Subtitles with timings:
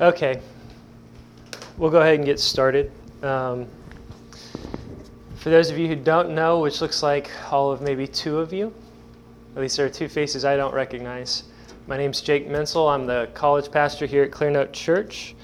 [0.00, 0.40] Okay,
[1.76, 2.92] we'll go ahead and get started.
[3.20, 3.66] Um,
[5.38, 8.52] for those of you who don't know, which looks like all of maybe two of
[8.52, 8.72] you,
[9.56, 11.42] at least there are two faces I don't recognize.
[11.88, 12.88] My name's Jake Mentzel.
[12.88, 15.34] I'm the college pastor here at Clearnote Church.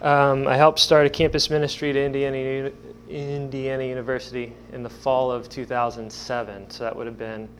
[0.00, 2.72] Um, I helped start a campus ministry to Indiana,
[3.10, 6.70] Indiana University in the fall of 2007.
[6.70, 7.50] So that would have been,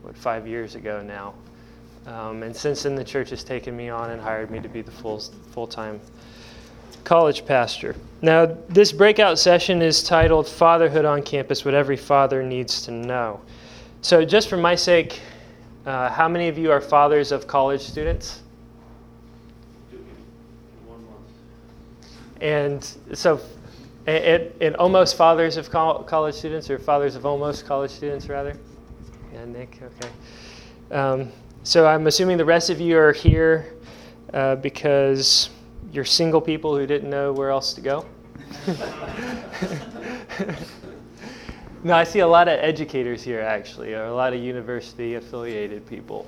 [0.00, 1.34] what, five years ago now.
[2.06, 4.82] Um, and since then, the church has taken me on and hired me to be
[4.82, 5.20] the full
[5.52, 6.00] full time
[7.04, 7.94] college pastor.
[8.22, 13.40] Now, this breakout session is titled Fatherhood on Campus What Every Father Needs to Know.
[14.02, 15.20] So, just for my sake,
[15.86, 18.42] uh, how many of you are fathers of college students?
[22.40, 22.84] And
[23.14, 23.40] so,
[24.06, 28.56] and, and almost fathers of college students, or fathers of almost college students, rather?
[29.32, 30.94] Yeah, Nick, okay.
[30.94, 31.32] Um,
[31.64, 33.72] so I'm assuming the rest of you are here
[34.34, 35.48] uh, because
[35.92, 38.04] you're single people who didn't know where else to go.
[41.82, 45.86] no, I see a lot of educators here actually, or a lot of university affiliated
[45.86, 46.26] people.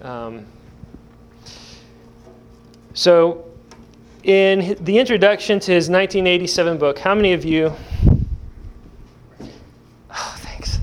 [0.00, 0.46] Um,
[2.94, 3.44] so,
[4.22, 7.70] in the introduction to his 1987 book, how many of you?
[10.10, 10.78] Oh, thanks.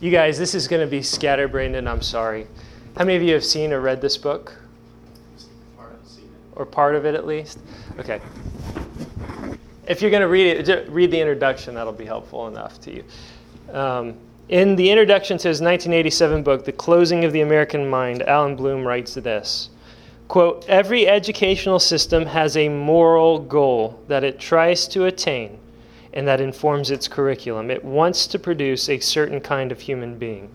[0.00, 2.46] You guys, this is going to be scatterbrained, and I'm sorry.
[2.98, 4.56] How many of you have seen or read this book?
[6.56, 7.60] Or part of it at least?
[7.96, 8.20] Okay.
[9.86, 13.04] If you're going to read it, read the introduction, that'll be helpful enough to you.
[13.72, 14.16] Um,
[14.48, 18.84] in the introduction to his 1987 book, The Closing of the American Mind, Allan Bloom
[18.84, 19.70] writes this
[20.26, 25.60] quote, Every educational system has a moral goal that it tries to attain
[26.12, 27.70] and that informs its curriculum.
[27.70, 30.50] It wants to produce a certain kind of human being.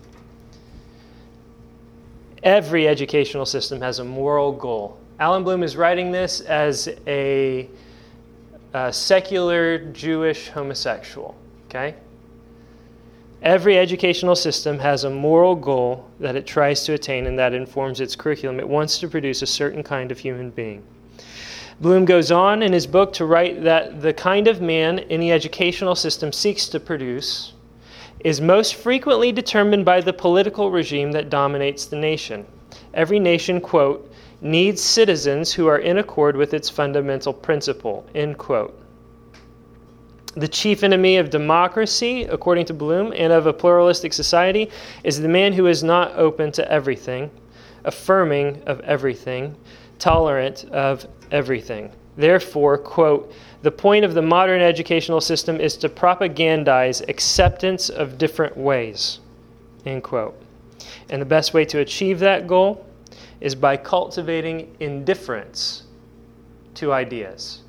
[2.44, 4.98] Every educational system has a moral goal.
[5.18, 7.70] Allan Bloom is writing this as a,
[8.74, 11.34] a secular Jewish homosexual.
[11.68, 11.94] Okay?
[13.40, 18.00] Every educational system has a moral goal that it tries to attain and that informs
[18.00, 18.60] its curriculum.
[18.60, 20.82] It wants to produce a certain kind of human being.
[21.80, 25.94] Bloom goes on in his book to write that the kind of man any educational
[25.94, 27.53] system seeks to produce
[28.24, 32.46] is most frequently determined by the political regime that dominates the nation.
[32.94, 38.80] Every nation, quote, needs citizens who are in accord with its fundamental principle, end quote.
[40.36, 44.70] The chief enemy of democracy, according to Bloom, and of a pluralistic society
[45.04, 47.30] is the man who is not open to everything,
[47.84, 49.54] affirming of everything,
[49.98, 51.92] tolerant of everything.
[52.16, 53.32] Therefore, quote,
[53.64, 59.20] the point of the modern educational system is to propagandize acceptance of different ways.
[59.86, 60.38] End quote.
[61.08, 62.84] And the best way to achieve that goal
[63.40, 65.84] is by cultivating indifference
[66.74, 67.62] to ideas.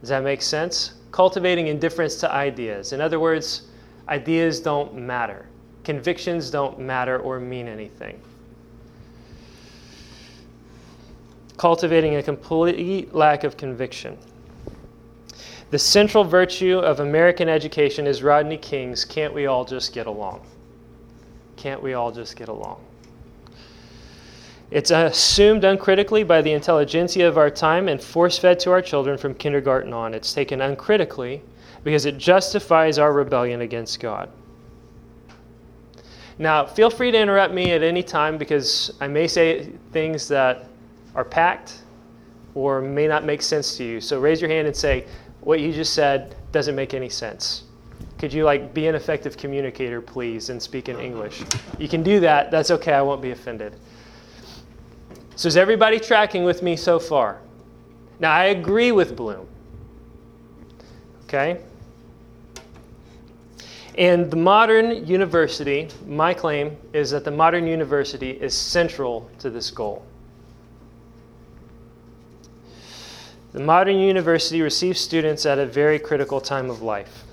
[0.00, 0.94] Does that make sense?
[1.10, 2.92] Cultivating indifference to ideas.
[2.92, 3.62] In other words,
[4.08, 5.48] ideas don't matter,
[5.82, 8.20] convictions don't matter or mean anything.
[11.56, 14.18] Cultivating a complete lack of conviction.
[15.70, 20.42] The central virtue of American education is Rodney King's Can't We All Just Get Along?
[21.56, 22.80] Can't we all just get along?
[24.70, 29.16] It's assumed uncritically by the intelligentsia of our time and force fed to our children
[29.16, 30.12] from kindergarten on.
[30.12, 31.42] It's taken uncritically
[31.84, 34.28] because it justifies our rebellion against God.
[36.38, 40.68] Now, feel free to interrupt me at any time because I may say things that
[41.16, 41.82] are packed
[42.54, 44.00] or may not make sense to you.
[44.00, 45.06] So raise your hand and say,
[45.40, 47.64] what you just said doesn't make any sense.
[48.18, 51.42] Could you like be an effective communicator, please, and speak in English?
[51.78, 52.50] You can do that.
[52.50, 52.92] That's okay.
[52.92, 53.74] I won't be offended.
[55.34, 57.40] So is everybody tracking with me so far?
[58.20, 59.46] Now I agree with Bloom.
[61.24, 61.60] Okay?
[63.98, 69.70] And the modern university, my claim is that the modern university is central to this
[69.70, 70.04] goal.
[73.56, 77.24] The modern university receives students at a very critical time of life.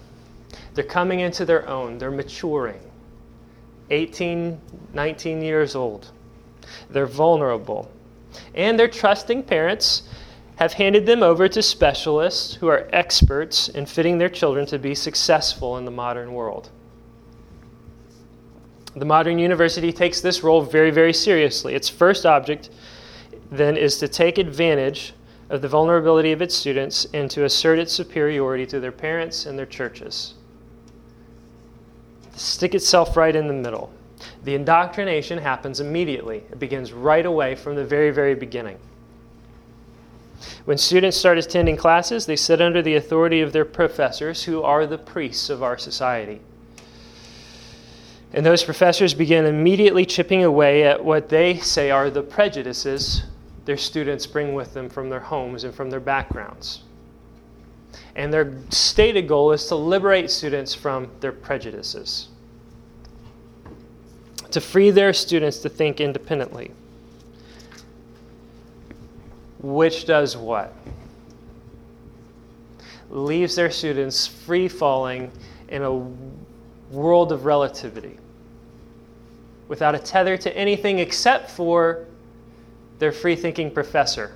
[0.73, 2.79] They're coming into their own, they're maturing.
[3.89, 4.57] 18,
[4.93, 6.11] 19 years old.
[6.89, 7.91] They're vulnerable.
[8.55, 10.03] And their trusting parents
[10.55, 14.95] have handed them over to specialists who are experts in fitting their children to be
[14.95, 16.69] successful in the modern world.
[18.95, 21.75] The modern university takes this role very, very seriously.
[21.75, 22.69] Its first object
[23.51, 25.13] then is to take advantage
[25.49, 29.57] of the vulnerability of its students and to assert its superiority to their parents and
[29.57, 30.33] their churches.
[32.35, 33.91] Stick itself right in the middle.
[34.43, 38.77] The indoctrination happens immediately, it begins right away from the very, very beginning.
[40.65, 44.85] When students start attending classes, they sit under the authority of their professors, who are
[44.85, 46.41] the priests of our society.
[48.33, 53.23] And those professors begin immediately chipping away at what they say are the prejudices
[53.65, 56.83] their students bring with them from their homes and from their backgrounds.
[58.15, 62.27] And their stated goal is to liberate students from their prejudices,
[64.51, 66.71] to free their students to think independently.
[69.59, 70.75] Which does what?
[73.09, 75.31] Leaves their students free falling
[75.69, 75.93] in a
[76.93, 78.17] world of relativity
[79.67, 82.05] without a tether to anything except for
[82.99, 84.35] their free thinking professor.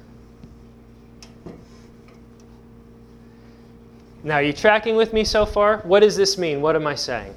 [4.24, 5.77] Now, are you tracking with me so far?
[5.80, 6.62] What does this mean?
[6.62, 7.33] What am I saying?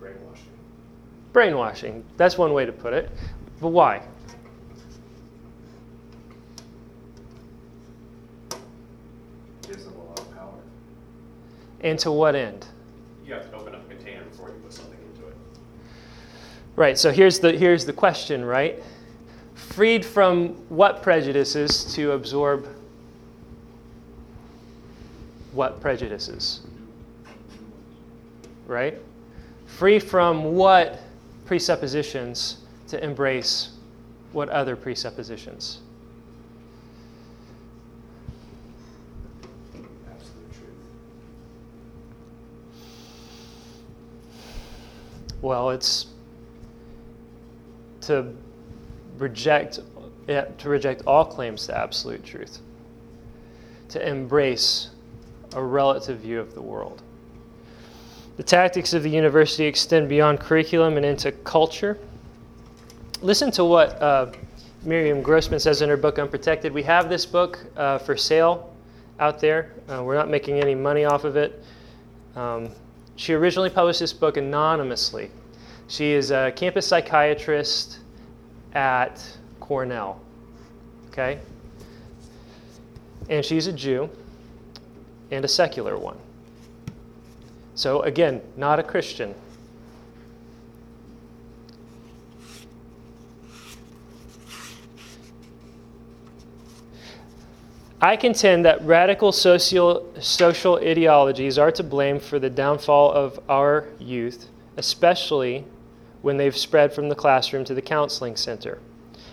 [0.00, 0.48] Brainwashing.
[1.32, 2.04] Brainwashing.
[2.16, 3.10] That's one way to put it.
[3.60, 4.02] But why?
[8.50, 8.58] It
[9.68, 10.54] gives them a lot of power.
[11.82, 12.66] And to what end?
[13.24, 15.36] You have to open up a container before you put something into it.
[16.76, 18.82] Right, so here's the, here's the question, right?
[19.54, 22.68] Freed from what prejudices to absorb
[25.52, 26.60] what prejudices?
[28.66, 29.00] Right?
[29.66, 31.00] Free from what
[31.46, 32.58] presuppositions
[32.88, 33.70] to embrace
[34.32, 35.80] what other presuppositions?
[45.40, 46.06] Well, it's
[48.06, 48.34] to
[49.18, 49.80] reject
[50.26, 52.58] to reject all claims to absolute truth,
[53.88, 54.90] to embrace
[55.54, 57.02] a relative view of the world.
[58.36, 61.98] The tactics of the university extend beyond curriculum and into culture.
[63.22, 64.32] Listen to what uh,
[64.82, 66.72] Miriam Grossman says in her book Unprotected.
[66.72, 68.74] We have this book uh, for sale
[69.18, 69.72] out there.
[69.88, 71.62] Uh, we're not making any money off of it.
[72.34, 72.70] Um,
[73.14, 75.30] she originally published this book anonymously.
[75.88, 77.98] She is a campus psychiatrist
[78.74, 79.22] at
[79.60, 80.20] Cornell.
[81.10, 81.38] Okay?
[83.28, 84.10] And she's a Jew
[85.30, 86.16] and a secular one.
[87.74, 89.34] So, again, not a Christian.
[98.00, 103.88] I contend that radical social, social ideologies are to blame for the downfall of our
[103.98, 105.64] youth, especially
[106.22, 108.78] when they've spread from the classroom to the counseling center.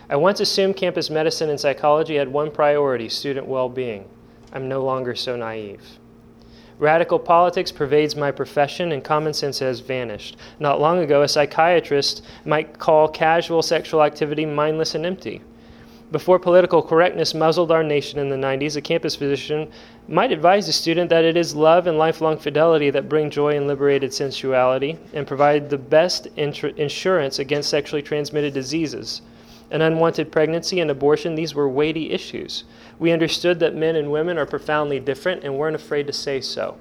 [0.10, 4.06] I once assumed campus medicine and psychology had one priority student well being.
[4.52, 5.82] I'm no longer so naive.
[6.80, 10.36] Radical politics pervades my profession, and common sense has vanished.
[10.60, 15.42] Not long ago, a psychiatrist might call casual sexual activity mindless and empty.
[16.14, 19.72] Before political correctness muzzled our nation in the 90s, a campus physician
[20.08, 23.66] might advise a student that it is love and lifelong fidelity that bring joy and
[23.66, 29.24] liberated sensuality and provide the best insurance against sexually transmitted diseases.
[29.72, 32.64] An unwanted pregnancy and abortion, these were weighty issues.
[33.00, 36.78] We understood that men and women are profoundly different and weren't afraid to say so.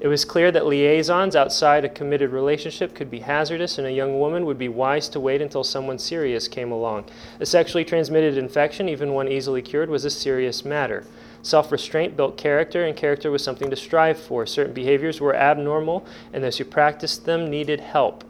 [0.00, 4.20] It was clear that liaisons outside a committed relationship could be hazardous, and a young
[4.20, 7.06] woman would be wise to wait until someone serious came along.
[7.40, 11.04] A sexually transmitted infection, even one easily cured, was a serious matter.
[11.42, 14.46] Self restraint built character, and character was something to strive for.
[14.46, 18.22] Certain behaviors were abnormal, and those who practiced them needed help.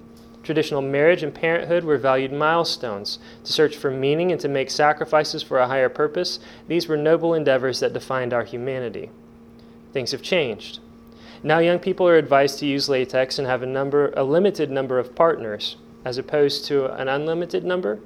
[0.43, 3.19] Traditional marriage and parenthood were valued milestones.
[3.45, 7.35] To search for meaning and to make sacrifices for a higher purpose, these were noble
[7.35, 9.11] endeavors that defined our humanity.
[9.93, 10.79] Things have changed.
[11.42, 14.99] Now young people are advised to use latex and have a number a limited number
[14.99, 18.00] of partners as opposed to an unlimited number.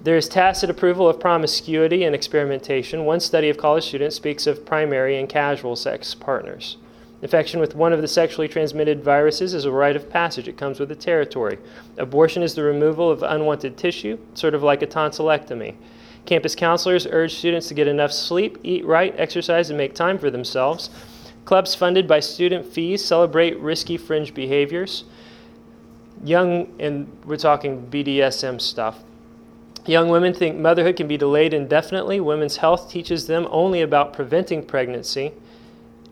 [0.00, 3.04] There is tacit approval of promiscuity and experimentation.
[3.04, 6.76] One study of college students speaks of primary and casual sex partners.
[7.22, 10.46] Infection with one of the sexually transmitted viruses is a rite of passage.
[10.46, 11.58] It comes with the territory.
[11.96, 15.74] Abortion is the removal of unwanted tissue, sort of like a tonsillectomy.
[16.26, 20.30] Campus counselors urge students to get enough sleep, eat right, exercise, and make time for
[20.30, 20.90] themselves.
[21.44, 25.04] Clubs funded by student fees celebrate risky fringe behaviors.
[26.24, 29.04] Young, and we're talking BDSM stuff.
[29.84, 32.18] Young women think motherhood can be delayed indefinitely.
[32.18, 35.32] Women's health teaches them only about preventing pregnancy.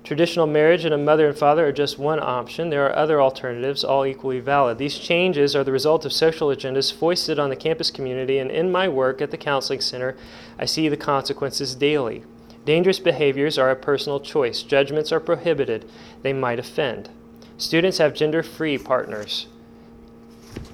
[0.05, 2.69] Traditional marriage and a mother and father are just one option.
[2.69, 4.77] There are other alternatives, all equally valid.
[4.77, 8.71] These changes are the result of social agendas foisted on the campus community, and in
[8.71, 10.17] my work at the Counseling Center,
[10.59, 12.25] I see the consequences daily.
[12.65, 14.63] Dangerous behaviors are a personal choice.
[14.63, 15.85] Judgments are prohibited.
[16.23, 17.11] They might offend.
[17.57, 19.49] Students have gender free partners.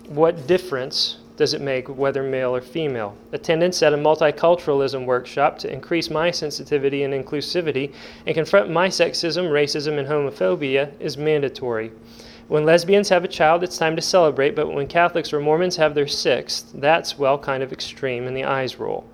[0.07, 3.17] What difference does it make, whether male or female?
[3.33, 7.95] Attendance at a multiculturalism workshop to increase my sensitivity and inclusivity
[8.27, 11.93] and confront my sexism, racism, and homophobia is mandatory.
[12.49, 15.95] When lesbians have a child, it's time to celebrate, but when Catholics or Mormons have
[15.95, 19.05] their sixth, that's, well, kind of extreme, and the eyes roll.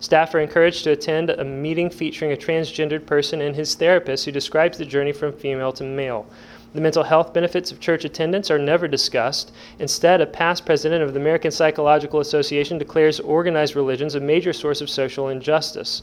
[0.00, 4.32] Staff are encouraged to attend a meeting featuring a transgendered person and his therapist who
[4.32, 6.26] describes the journey from female to male.
[6.72, 9.52] The mental health benefits of church attendance are never discussed.
[9.78, 14.80] Instead, a past president of the American Psychological Association declares organized religions a major source
[14.80, 16.00] of social injustice.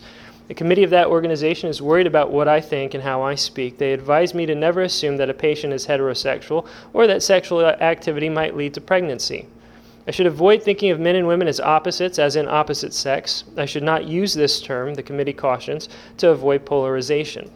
[0.48, 3.80] The committee of that organization is worried about what I think and how I speak.
[3.80, 8.30] They advise me to never assume that a patient is heterosexual or that sexual activity
[8.30, 9.48] might lead to pregnancy.
[10.08, 13.44] I should avoid thinking of men and women as opposites, as in opposite sex.
[13.58, 17.52] I should not use this term, the committee cautions, to avoid polarization.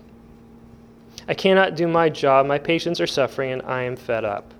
[1.30, 2.46] I cannot do my job.
[2.46, 4.54] My patients are suffering, and I am fed up.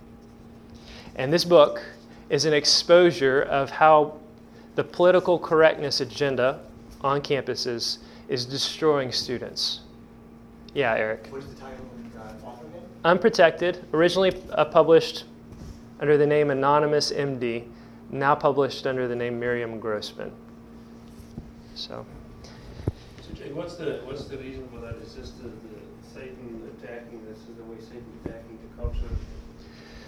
[1.16, 1.84] And this book
[2.30, 4.18] is an exposure of how
[4.76, 6.62] the political correctness agenda
[7.02, 7.98] on campuses
[8.30, 9.82] is destroying students.
[10.74, 11.28] Yeah, Eric.
[11.30, 12.82] What is the title and uh, author name?
[13.04, 15.26] Unprotected, originally uh, published
[16.00, 17.66] under the name Anonymous MD,
[18.12, 20.32] now published under the name Miriam Grossman.
[21.76, 22.06] So.
[23.22, 24.96] So Jay, what's the what's the reason for that?
[24.98, 25.82] Is just the, the
[26.14, 29.16] Satan attacking this is the way Satan attacking the culture,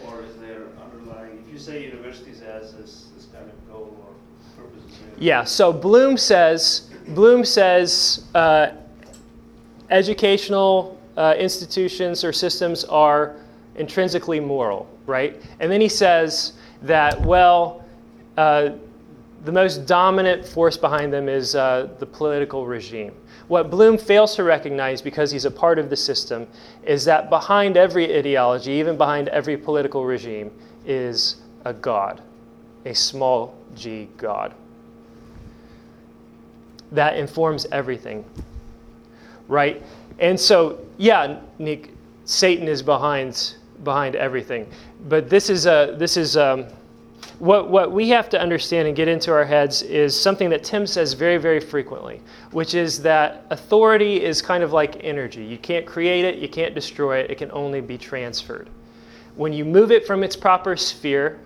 [0.05, 1.43] or is there underlying?
[1.45, 4.83] If you say universities has this this kind of goal or purpose,
[5.17, 5.43] yeah.
[5.45, 8.71] So Bloom says Bloom says uh,
[9.89, 13.35] educational uh, institutions or systems are
[13.75, 15.41] intrinsically moral, right?
[15.59, 17.82] And then he says that, well,
[18.37, 18.71] uh,
[19.45, 23.13] the most dominant force behind them is uh, the political regime.
[23.47, 26.47] What Bloom fails to recognize because he's a part of the system
[26.83, 30.49] is that behind every ideology, even behind every political regime,
[30.85, 32.21] is a God,
[32.85, 34.53] a small g God
[36.93, 38.23] that informs everything.
[39.47, 39.83] Right?
[40.19, 41.89] And so, yeah, Nick,
[42.23, 44.71] Satan is behind behind everything.
[45.09, 46.67] But this is a this is um,
[47.43, 50.87] what what we have to understand and get into our heads is something that Tim
[50.87, 52.21] says very very frequently,
[52.51, 55.43] which is that authority is kind of like energy.
[55.43, 57.29] You can't create it, you can't destroy it.
[57.29, 58.69] It can only be transferred.
[59.35, 61.37] When you move it from its proper sphere,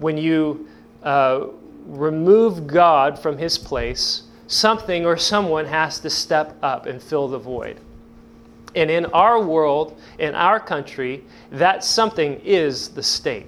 [0.00, 0.66] when you
[1.04, 1.46] uh,
[1.86, 7.38] remove God from his place, something or someone has to step up and fill the
[7.38, 7.78] void.
[8.74, 13.46] And in our world, in our country, that something is the state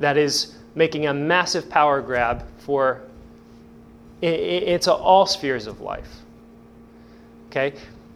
[0.00, 3.02] that is making a massive power grab for
[4.22, 6.08] into all spheres of life.
[7.48, 7.74] Okay?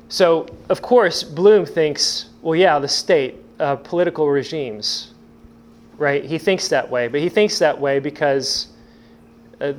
[0.09, 5.15] So, of course, Bloom thinks, well, yeah, the state, uh, political regimes,
[5.97, 6.25] right?
[6.25, 8.69] He thinks that way, but he thinks that way because
[9.61, 9.73] uh,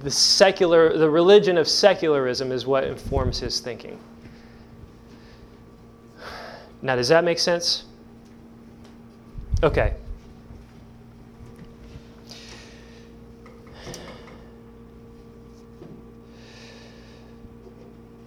[0.00, 3.98] the secular, the religion of secularism is what informs his thinking.
[6.82, 7.84] Now, does that make sense?
[9.62, 9.94] Okay.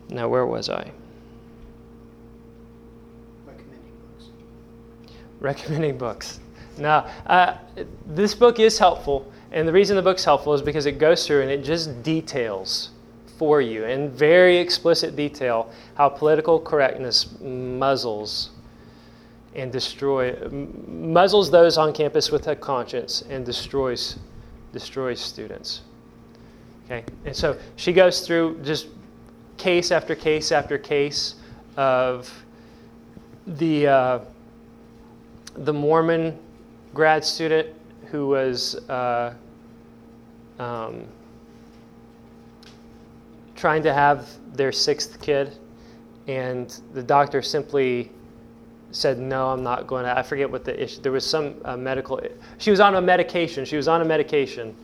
[0.09, 0.91] Now, where was I?
[3.45, 4.29] Recommending books.
[5.39, 6.39] Recommending books.
[6.77, 7.57] Now, uh,
[8.05, 11.41] this book is helpful and the reason the book's helpful is because it goes through
[11.41, 12.91] and it just details
[13.37, 18.51] for you in very explicit detail how political correctness muzzles
[19.55, 20.35] and destroy
[20.87, 24.17] muzzles those on campus with a conscience and destroys
[24.71, 25.81] destroys students.
[26.85, 28.87] Okay, and so she goes through just
[29.59, 31.35] case after case after case
[31.77, 32.31] of
[33.45, 34.19] the uh,
[35.55, 36.37] the Mormon
[36.93, 37.69] grad student
[38.05, 39.33] who was uh,
[40.57, 41.05] um,
[43.55, 45.55] trying to have their sixth kid,
[46.27, 48.09] and the doctor simply
[48.91, 51.01] said, "No, I'm not going to." I forget what the issue.
[51.01, 52.19] There was some uh, medical.
[52.57, 53.65] She was on a medication.
[53.65, 54.75] She was on a medication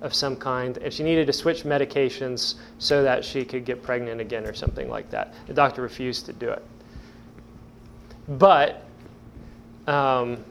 [0.00, 4.20] of some kind, and she needed to switch medications so that she could get pregnant
[4.20, 5.34] again or something like that.
[5.46, 6.64] The doctor refused to do it.
[8.28, 8.84] But
[9.86, 10.44] um,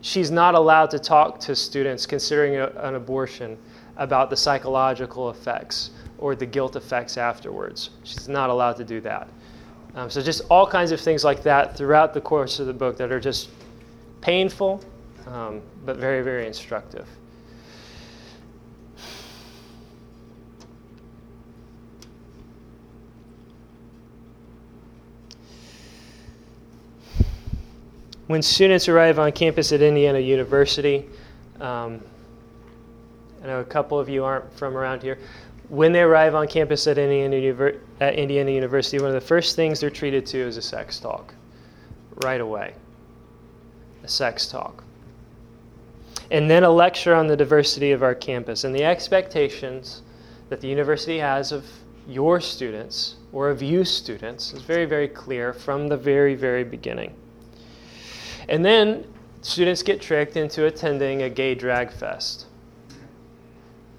[0.00, 3.58] she's not allowed to talk to students considering a, an abortion
[3.96, 7.90] about the psychological effects or the guilt effects afterwards.
[8.04, 9.28] She's not allowed to do that.
[9.94, 12.96] Um, so, just all kinds of things like that throughout the course of the book
[12.98, 13.48] that are just
[14.20, 14.82] painful,
[15.26, 17.06] um, but very, very instructive.
[28.28, 31.06] When students arrive on campus at Indiana University,
[31.60, 32.00] um,
[33.42, 35.18] I know a couple of you aren't from around here.
[35.70, 39.80] When they arrive on campus at Indiana, at Indiana University, one of the first things
[39.80, 41.34] they're treated to is a sex talk
[42.22, 42.74] right away.
[44.04, 44.84] A sex talk.
[46.30, 50.02] And then a lecture on the diversity of our campus and the expectations
[50.50, 51.64] that the university has of
[52.06, 57.14] your students or of you students is very, very clear from the very, very beginning.
[58.48, 59.04] And then
[59.42, 62.46] students get tricked into attending a gay drag fest.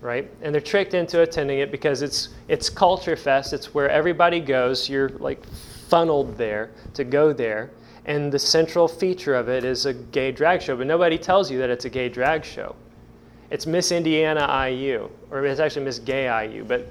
[0.01, 0.31] Right?
[0.41, 3.51] And they're tricked into attending it because it's it's culture fest.
[3.53, 4.89] It's where everybody goes.
[4.89, 5.45] You're like
[5.89, 7.71] funneled there to go there.
[8.05, 11.59] And the central feature of it is a gay drag show, but nobody tells you
[11.59, 12.75] that it's a gay drag show.
[13.51, 16.87] It's Miss Indiana IU, or it's actually Miss Gay IU, but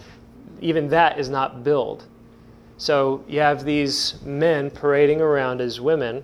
[0.61, 2.05] even that is not billed.
[2.79, 6.23] So you have these men parading around as women,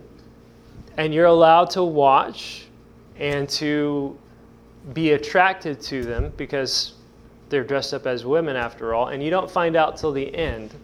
[0.97, 2.67] and you're allowed to watch
[3.19, 4.19] and to
[4.93, 6.95] be attracted to them because
[7.49, 10.75] they're dressed up as women after all, and you don't find out till the end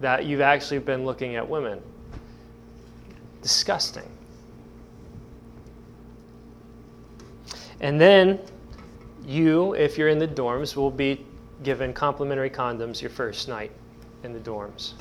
[0.00, 1.80] that you've actually been looking at women.
[3.42, 4.08] Disgusting.
[7.80, 8.38] And then
[9.26, 11.24] you, if you're in the dorms, will be
[11.62, 13.70] given complimentary condoms your first night
[14.24, 14.92] in the dorms.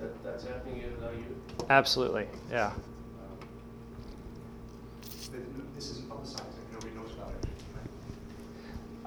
[0.00, 1.70] That, that's happening at.
[1.70, 2.72] Absolutely, yeah.
[5.74, 7.48] This isn't publicized, nobody knows about it.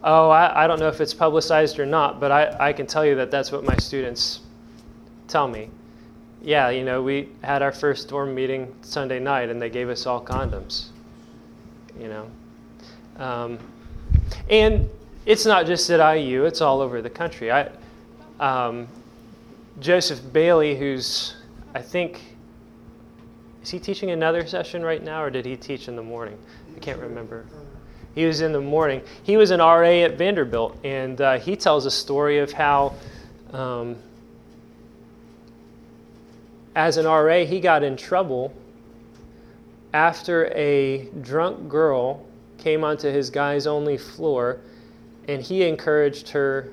[0.04, 3.06] Oh, I, I don't know if it's publicized or not, but I, I can tell
[3.06, 4.42] you that that's what my students
[5.28, 5.70] tell me.
[6.42, 10.06] Yeah, you know, we had our first dorm meeting Sunday night and they gave us
[10.06, 10.88] all condoms.
[12.00, 12.32] You know?
[13.18, 13.60] Um,
[14.50, 14.90] and
[15.26, 17.52] it's not just at IU, it's all over the country.
[17.52, 17.70] I,
[18.40, 18.88] um,
[19.80, 21.36] Joseph Bayly, who's,
[21.74, 22.22] I think,
[23.64, 26.38] is he teaching another session right now or did he teach in the morning?
[26.76, 27.46] I can't remember.
[28.16, 29.02] He was in the morning.
[29.24, 32.96] He was an RA at Vanderbilt, and uh, he tells a story of how,
[33.54, 33.96] um,
[36.76, 38.54] as an RA, he got in trouble
[39.94, 42.26] after a drunk girl
[42.58, 44.60] came onto his guys only floor
[45.28, 46.72] and he encouraged her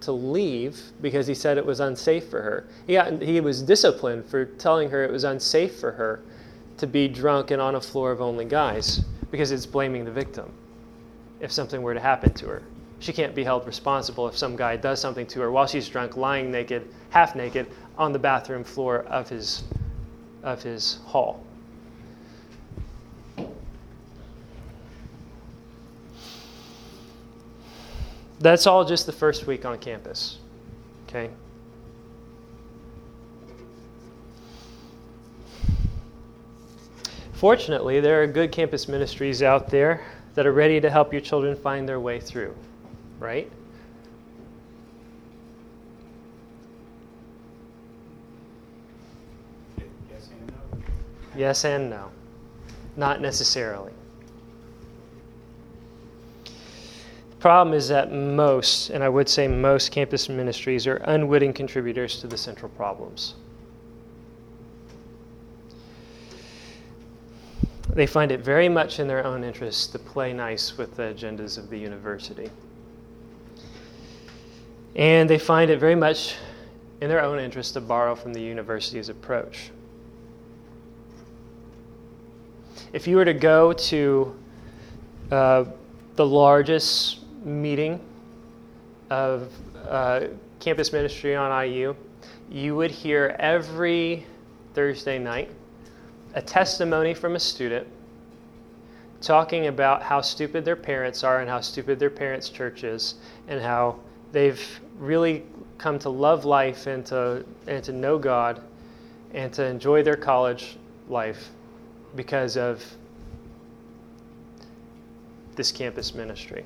[0.00, 2.66] to leave because he said it was unsafe for her.
[2.86, 6.20] He, got, he was disciplined for telling her it was unsafe for her
[6.78, 10.52] to be drunk and on a floor of only guys because it's blaming the victim
[11.40, 12.62] if something were to happen to her.
[13.00, 16.16] She can't be held responsible if some guy does something to her while she's drunk,
[16.16, 19.64] lying naked, half naked, on the bathroom floor of his,
[20.42, 21.44] of his hall.
[28.40, 30.38] That's all just the first week on campus.
[31.08, 31.30] Okay?
[37.32, 41.56] Fortunately, there are good campus ministries out there that are ready to help your children
[41.56, 42.54] find their way through,
[43.20, 43.50] right?
[50.10, 50.82] Yes and no.
[51.36, 52.10] Yes and no.
[52.96, 53.92] Not necessarily.
[56.44, 62.20] The problem is that most, and I would say most, campus ministries are unwitting contributors
[62.20, 63.36] to the central problems.
[67.94, 71.56] They find it very much in their own interest to play nice with the agendas
[71.56, 72.50] of the university.
[74.94, 76.34] And they find it very much
[77.00, 79.70] in their own interest to borrow from the university's approach.
[82.92, 84.36] If you were to go to
[85.30, 85.64] uh,
[86.16, 88.00] the largest meeting
[89.10, 89.52] of
[89.86, 90.26] uh,
[90.60, 91.94] campus ministry on IU,
[92.50, 94.26] you would hear every
[94.74, 95.50] Thursday night
[96.34, 97.86] a testimony from a student
[99.20, 103.16] talking about how stupid their parents are and how stupid their parents' church is
[103.48, 103.98] and how
[104.32, 105.44] they've really
[105.78, 108.60] come to love life and to, and to know God
[109.34, 110.76] and to enjoy their college
[111.08, 111.50] life
[112.14, 112.84] because of
[115.56, 116.64] this campus ministry.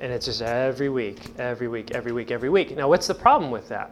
[0.00, 2.76] And it's just every week, every week, every week, every week.
[2.76, 3.90] Now, what's the problem with that?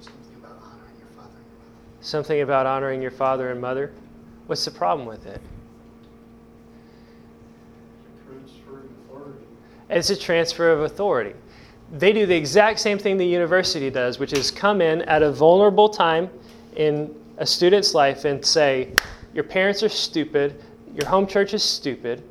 [0.00, 1.40] Something about honoring your father and mother.
[2.00, 3.92] Something about honoring your father and mother.
[4.46, 5.40] What's the problem with it?
[8.26, 9.44] Transfer of authority.
[9.90, 11.34] It's a transfer of authority.
[11.92, 15.30] They do the exact same thing the university does, which is come in at a
[15.30, 16.30] vulnerable time
[16.76, 18.94] in a student's life and say,
[19.34, 20.62] Your parents are stupid,
[20.94, 22.22] your home church is stupid,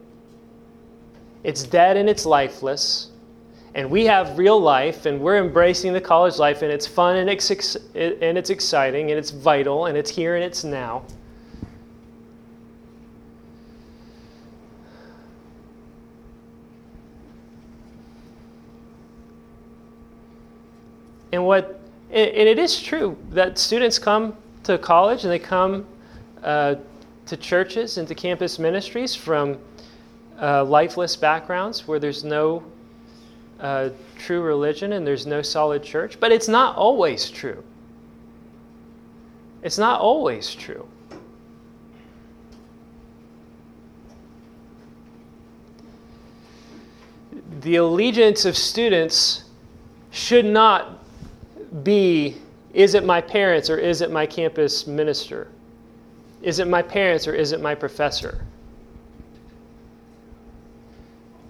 [1.44, 3.12] it's dead and it's lifeless,
[3.74, 7.30] and we have real life and we're embracing the college life and it's fun and
[7.30, 11.04] it's, ex- and it's exciting and it's vital and it's here and it's now.
[21.32, 25.86] And what and it is true that students come to college and they come
[26.44, 26.76] uh,
[27.26, 29.58] to churches and to campus ministries from
[30.42, 32.64] uh, lifeless backgrounds where there's no
[33.60, 37.64] uh, true religion and there's no solid church, but it's not always true.
[39.62, 40.88] It's not always true.
[47.62, 49.44] The allegiance of students
[50.10, 51.04] should not
[51.84, 52.38] be
[52.74, 55.50] is it my parents or is it my campus minister?
[56.42, 58.46] Is it my parents or is it my professor?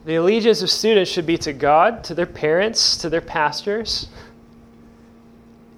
[0.06, 4.08] The allegiance of students should be to God, to their parents, to their pastors,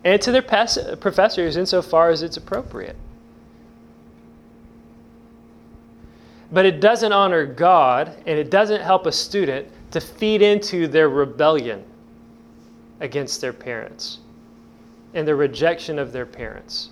[0.04, 2.96] and to their professors insofar as it's appropriate.
[6.52, 11.10] But it doesn't honor God, and it doesn't help a student to feed into their
[11.10, 11.84] rebellion
[13.00, 14.20] against their parents
[15.14, 16.90] and the rejection of their parents.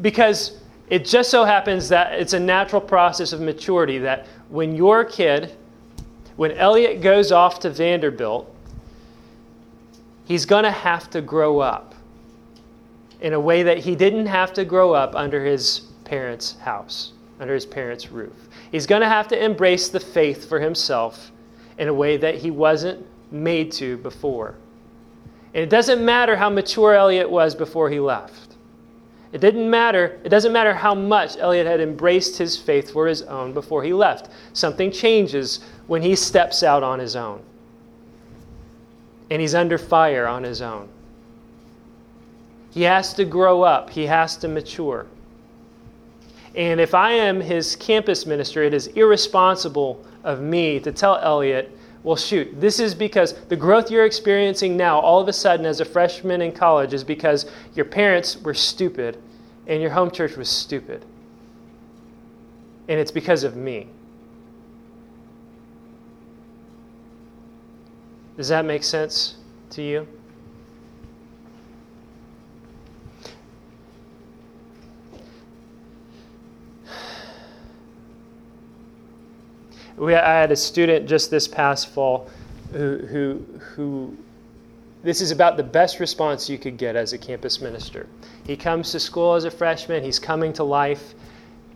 [0.00, 5.04] Because it just so happens that it's a natural process of maturity that when your
[5.04, 5.56] kid,
[6.36, 8.52] when Elliot goes off to Vanderbilt,
[10.24, 11.94] he's going to have to grow up
[13.20, 17.54] in a way that he didn't have to grow up under his parents' house, under
[17.54, 18.48] his parents' roof.
[18.70, 21.32] He's going to have to embrace the faith for himself
[21.78, 24.54] in a way that he wasn't made to before.
[25.54, 28.55] And it doesn't matter how mature Elliot was before he left.
[29.36, 33.20] It didn't matter, it doesn't matter how much Elliot had embraced his faith for his
[33.20, 34.30] own before he left.
[34.54, 37.42] Something changes when he steps out on his own.
[39.28, 40.88] And he's under fire on his own.
[42.70, 45.04] He has to grow up, he has to mature.
[46.54, 51.76] And if I am his campus minister, it is irresponsible of me to tell Elliot
[52.02, 55.80] well, shoot, this is because the growth you're experiencing now, all of a sudden, as
[55.80, 59.18] a freshman in college, is because your parents were stupid
[59.66, 61.04] and your home church was stupid.
[62.88, 63.88] And it's because of me.
[68.36, 69.36] Does that make sense
[69.70, 70.06] to you?
[79.96, 82.30] we, I had a student just this past fall
[82.72, 84.16] who, who, who,
[85.06, 88.08] this is about the best response you could get as a campus minister.
[88.44, 91.14] He comes to school as a freshman, he's coming to life,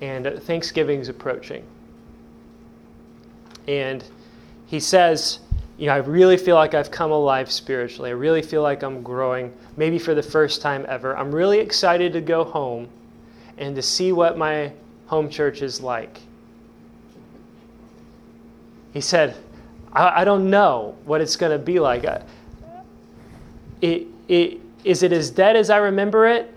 [0.00, 1.64] and Thanksgiving is approaching.
[3.68, 4.02] And
[4.66, 5.38] he says,
[5.78, 8.10] You know, I really feel like I've come alive spiritually.
[8.10, 11.16] I really feel like I'm growing, maybe for the first time ever.
[11.16, 12.88] I'm really excited to go home
[13.58, 14.72] and to see what my
[15.06, 16.18] home church is like.
[18.92, 19.36] He said,
[19.92, 22.04] I, I don't know what it's going to be like.
[23.80, 26.54] It, it, is it as dead as I remember it?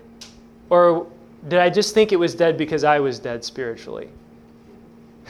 [0.70, 1.06] Or
[1.48, 4.08] did I just think it was dead because I was dead spiritually?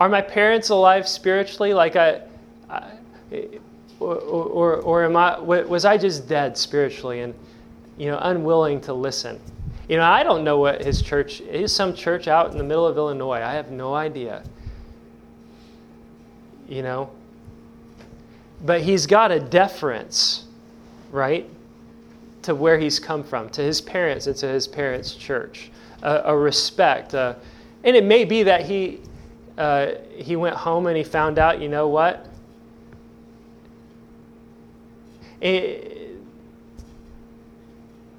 [0.00, 1.72] Are my parents alive spiritually?
[1.74, 2.22] Like I,
[2.68, 2.92] I
[4.00, 7.34] or, or, or am I, was I just dead spiritually and,
[7.98, 9.38] you know, unwilling to listen?
[9.88, 12.86] You know, I don't know what his church is, some church out in the middle
[12.86, 13.42] of Illinois.
[13.42, 14.42] I have no idea.
[16.70, 17.10] You know?
[18.64, 20.46] But he's got a deference,
[21.10, 21.46] right?
[22.42, 25.70] To where he's come from, to his parents and to his parents' church.
[26.02, 27.14] A, a respect.
[27.14, 27.34] Uh,
[27.84, 29.00] and it may be that he,
[29.58, 32.26] uh, he went home and he found out, you know what?
[35.40, 35.90] It,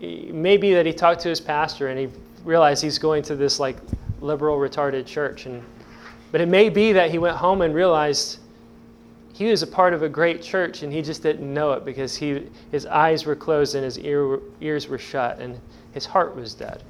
[0.01, 2.09] maybe that he talked to his pastor and he
[2.43, 3.77] realized he's going to this like
[4.19, 5.63] liberal retarded church and
[6.31, 8.39] but it may be that he went home and realized
[9.33, 12.15] he was a part of a great church and he just didn't know it because
[12.15, 15.59] he, his eyes were closed and his ear, ears were shut and
[15.93, 16.83] his heart was dead.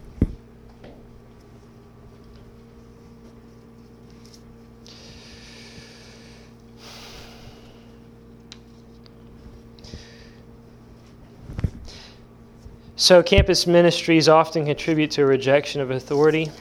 [13.01, 16.51] So, campus ministries often contribute to a rejection of authority,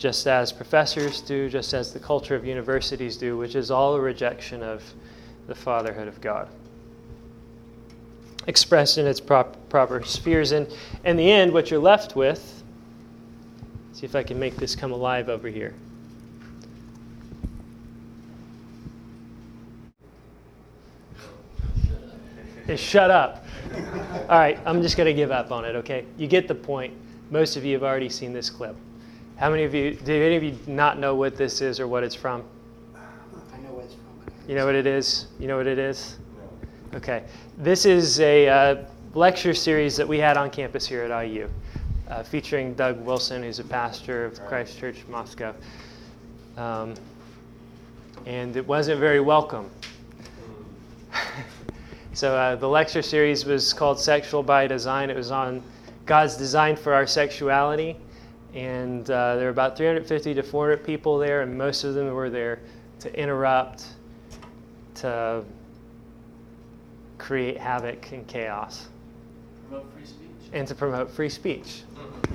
[0.00, 4.00] just as professors do, just as the culture of universities do, which is all a
[4.00, 4.82] rejection of
[5.46, 6.48] the fatherhood of God.
[8.48, 10.50] Expressed in its prop- proper spheres.
[10.50, 10.66] And
[11.04, 12.60] in the end, what you're left with
[14.00, 15.74] See if I can make this come alive over here.
[22.66, 23.44] Hey, shut up.
[24.30, 26.06] All right, I'm just going to give up on it, okay?
[26.16, 26.94] You get the point.
[27.30, 28.74] Most of you have already seen this clip.
[29.40, 32.04] How many of you, do any of you not know what this is or what
[32.04, 32.44] it's from?
[32.94, 34.34] I know what it's from.
[34.46, 35.28] You know what it is?
[35.38, 36.18] You know what it is?
[36.94, 37.24] Okay.
[37.56, 41.48] This is a uh, lecture series that we had on campus here at IU,
[42.10, 45.54] uh, featuring Doug Wilson, who's a pastor of Christ Church Moscow.
[46.58, 46.92] Um,
[48.26, 49.70] and it wasn't very welcome.
[52.12, 55.08] so uh, the lecture series was called Sexual by Design.
[55.08, 55.62] It was on
[56.04, 57.96] God's design for our sexuality.
[58.54, 62.30] And uh, there were about 350 to 400 people there, and most of them were
[62.30, 62.60] there
[63.00, 63.84] to interrupt,
[64.96, 65.44] to
[67.18, 68.88] create havoc and chaos,
[69.68, 70.50] Promote free speech.
[70.52, 71.82] and to promote free speech.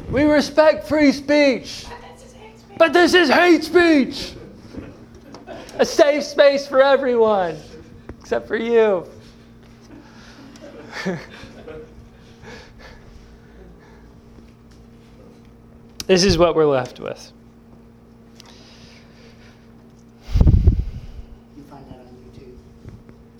[0.10, 1.86] We respect free speech,
[2.78, 4.34] but this is hate speech.
[5.78, 7.58] A safe space for everyone,
[8.22, 9.06] except for you.
[16.08, 17.32] this is what we're left with.
[21.56, 22.56] You find that on YouTube.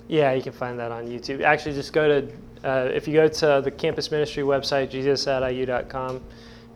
[0.08, 1.42] Yeah, you can find that on YouTube.
[1.42, 6.24] Actually, just go to, uh, if you go to the campus ministry website, jesus.iu.com,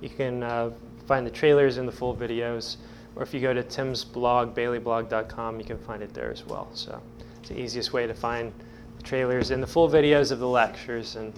[0.02, 0.72] you can uh,
[1.08, 2.78] find the trailers and the full videos.
[3.16, 6.70] Or if you go to Tim's blog, baylyblog.com, you can find it there as well.
[6.74, 7.02] So
[7.40, 8.54] it's the easiest way to find
[8.98, 11.16] the trailers and the full videos of the lectures.
[11.16, 11.34] And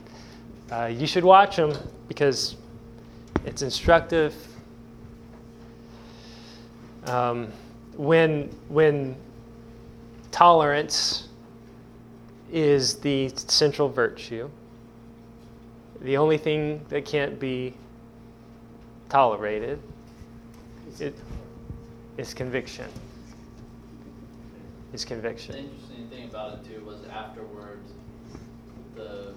[0.71, 1.73] uh, you should watch them
[2.07, 2.57] because
[3.45, 4.35] it's instructive.
[7.05, 7.51] Um,
[7.95, 9.15] when, when
[10.31, 11.27] tolerance
[12.51, 14.49] is the central virtue.
[16.01, 17.73] The only thing that can't be
[19.09, 19.79] tolerated
[20.99, 21.15] it,
[22.17, 22.87] is conviction.
[24.93, 25.53] Is conviction.
[25.53, 27.91] The interesting thing about it too was afterwards,
[28.95, 29.33] the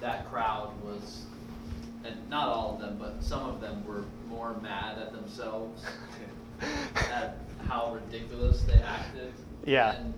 [0.00, 1.24] that crowd was,
[2.04, 5.84] and not all of them, but some of them were more mad at themselves
[7.12, 7.36] at
[7.66, 9.32] how ridiculous they acted.
[9.64, 9.96] Yeah.
[9.96, 10.14] And,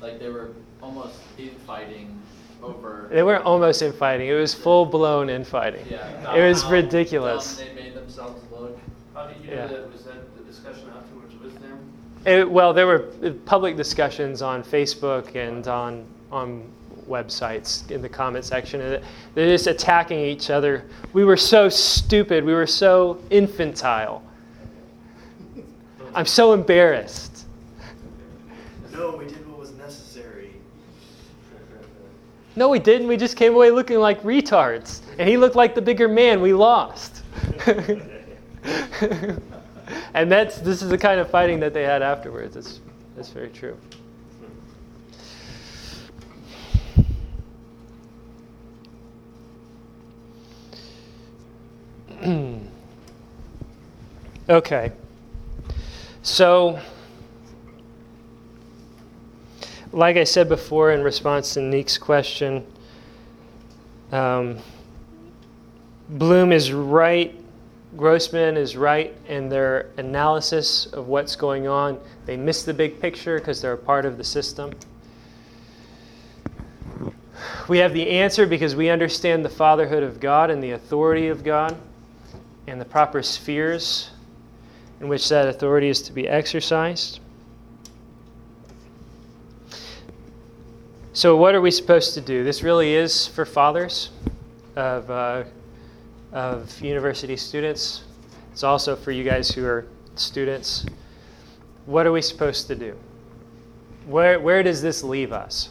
[0.00, 0.50] like they were
[0.80, 2.20] almost infighting
[2.62, 3.08] over.
[3.10, 5.86] They weren't almost infighting, it was full blown infighting.
[5.90, 6.34] Yeah.
[6.34, 7.56] It was how ridiculous.
[7.58, 8.78] dumb They made themselves look.
[9.14, 9.66] How did you Yeah.
[9.66, 9.92] do that?
[9.92, 11.78] Was that the discussion afterwards with them?
[12.24, 16.70] It- well, there were uh, public discussions on Facebook and on on
[17.08, 19.02] websites in the comment section.
[19.34, 20.84] They're just attacking each other.
[21.12, 22.44] We were so stupid.
[22.44, 24.22] We were so infantile.
[26.14, 27.46] I'm so embarrassed.
[28.92, 30.52] No, we did what was necessary.
[32.56, 33.06] No, we didn't.
[33.06, 35.00] We just came away looking like retards.
[35.18, 36.40] And he looked like the bigger man.
[36.40, 37.22] We lost.
[40.14, 42.56] and that's this is the kind of fighting that they had afterwards.
[42.56, 42.80] It's,
[43.16, 43.76] that's very true.
[54.48, 54.92] okay.
[56.22, 56.80] So
[59.92, 62.66] like I said before in response to Nick's question,
[64.12, 64.58] um,
[66.10, 67.34] Bloom is right,
[67.96, 72.00] Grossman is right in their analysis of what's going on.
[72.26, 74.72] They miss the big picture because they're a part of the system.
[77.68, 81.44] We have the answer because we understand the fatherhood of God and the authority of
[81.44, 81.78] God
[82.68, 84.10] and the proper spheres
[85.00, 87.20] in which that authority is to be exercised.
[91.12, 92.44] So, what are we supposed to do?
[92.44, 94.10] This really is for fathers
[94.76, 95.44] of, uh,
[96.32, 98.04] of university students.
[98.52, 100.86] It's also for you guys who are students.
[101.86, 102.96] What are we supposed to do?
[104.06, 105.70] Where, where does this leave us?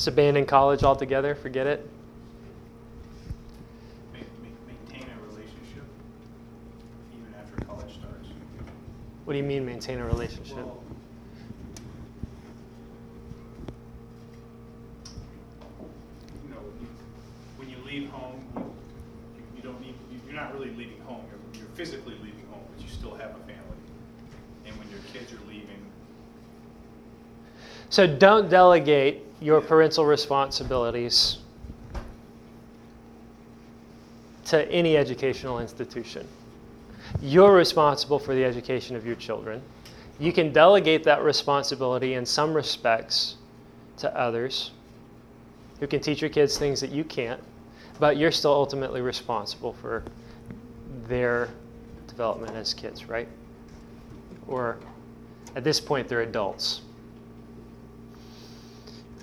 [0.00, 1.86] Just abandon college altogether, forget it.
[4.14, 5.84] Ma- ma- Maintain a relationship
[7.12, 8.28] even after college starts.
[9.26, 10.56] What do you mean maintain a relationship?
[10.56, 10.82] Well,
[16.44, 16.60] you know,
[17.58, 18.42] when you leave home,
[19.54, 21.26] you- don't need, you- you're not really leaving home.
[21.28, 23.84] You're, you're physically leaving home, but you still have a family.
[24.64, 25.84] And when your kids are leaving,
[27.90, 31.38] So don't delegate your parental responsibilities
[34.44, 36.26] to any educational institution.
[37.22, 39.62] You're responsible for the education of your children.
[40.18, 43.36] You can delegate that responsibility in some respects
[43.98, 44.72] to others
[45.78, 47.40] who can teach your kids things that you can't,
[47.98, 50.04] but you're still ultimately responsible for
[51.06, 51.48] their
[52.06, 53.28] development as kids, right?
[54.46, 54.78] Or
[55.56, 56.82] at this point, they're adults.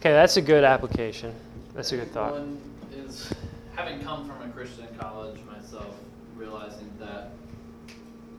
[0.08, 1.36] Okay, that's a good application.
[1.76, 2.32] That's a good thought.
[2.32, 2.62] One
[2.96, 3.30] is
[3.76, 5.98] having come from a Christian college myself,
[6.38, 7.32] realizing that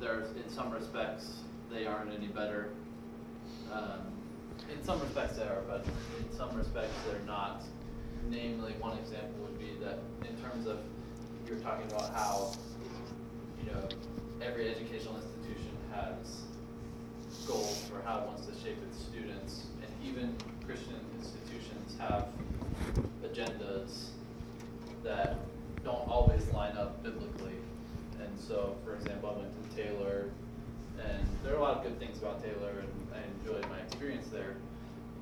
[0.00, 2.70] there's, in some respects, they aren't any better.
[3.70, 4.00] Um,
[4.72, 5.84] in some respects, they are, but
[6.18, 7.62] in some respects, they're not.
[8.30, 10.78] Namely, one example would be that in terms of
[11.46, 12.50] you're talking about how
[13.62, 13.88] you know
[14.40, 16.44] every educational institution has
[17.46, 20.34] goals for how it wants to shape its students, and even
[20.68, 22.28] Christian institutions have
[23.24, 24.08] agendas
[25.02, 25.38] that
[25.82, 27.54] don't always line up biblically.
[28.20, 30.26] And so, for example, I went to Taylor,
[31.02, 34.28] and there are a lot of good things about Taylor, and I enjoyed my experience
[34.28, 34.56] there.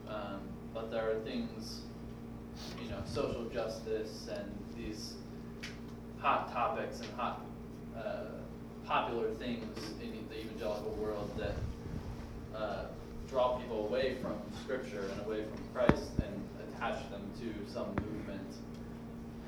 [0.08, 0.40] Um,
[0.74, 1.82] but there are things,
[2.82, 5.14] you know, social justice and these
[6.18, 7.46] hot topics and hot
[7.96, 8.24] uh,
[8.84, 11.54] popular things in the evangelical world that
[12.52, 12.86] uh,
[13.28, 14.34] draw people away from
[14.64, 18.46] Scripture and away from Christ and attach them to some movement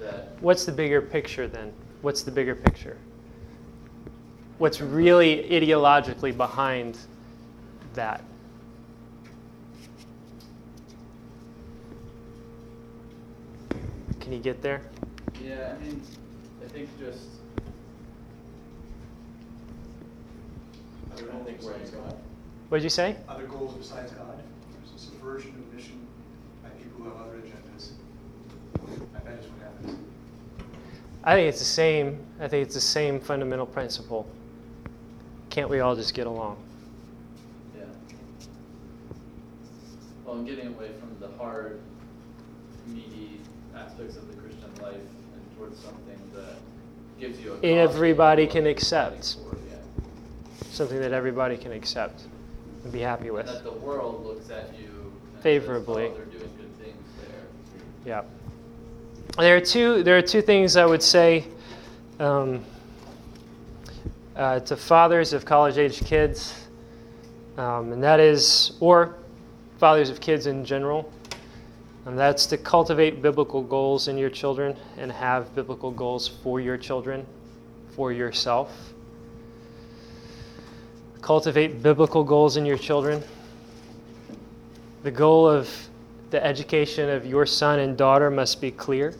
[0.00, 1.72] that What's the bigger picture then?
[2.02, 2.96] What's the bigger picture?
[4.58, 6.98] What's really ideologically behind
[7.94, 8.22] that?
[14.20, 14.82] Can you get there?
[15.42, 16.02] Yeah, I mean,
[16.64, 17.28] I think just.
[21.12, 22.27] I don't think where you're going.
[22.68, 23.16] What did you say?
[23.26, 24.38] Other goals besides God?
[24.72, 26.06] There's a subversion of mission
[26.62, 27.92] by people who have other agendas.
[29.16, 29.96] I bet is what happens.
[31.24, 32.18] I think it's the same.
[32.40, 34.28] I think it's the same fundamental principle.
[35.48, 36.58] Can't we all just get along?
[37.74, 37.84] Yeah.
[40.26, 41.80] Well, and getting away from the hard,
[42.86, 43.40] meaty
[43.74, 46.56] aspects of the Christian life and towards something that
[47.18, 47.66] gives you a.
[47.66, 49.36] Everybody can accept.
[49.36, 49.76] for, yeah.
[50.70, 52.24] Something that everybody can accept
[52.88, 53.46] and be happy with.
[53.46, 56.06] And that the world looks at you Favorably.
[56.06, 57.46] Says, oh, they're doing good things there.
[58.06, 58.22] Yeah.
[59.36, 60.02] There are two.
[60.02, 61.44] There are two things I would say
[62.18, 62.64] um,
[64.34, 66.66] uh, to fathers of college-age kids,
[67.58, 69.16] um, and that is, or
[69.78, 71.12] fathers of kids in general,
[72.06, 76.78] and that's to cultivate biblical goals in your children and have biblical goals for your
[76.78, 77.24] children,
[77.90, 78.94] for yourself.
[81.28, 83.22] Cultivate biblical goals in your children.
[85.02, 85.68] The goal of
[86.30, 89.14] the education of your son and daughter must be clear.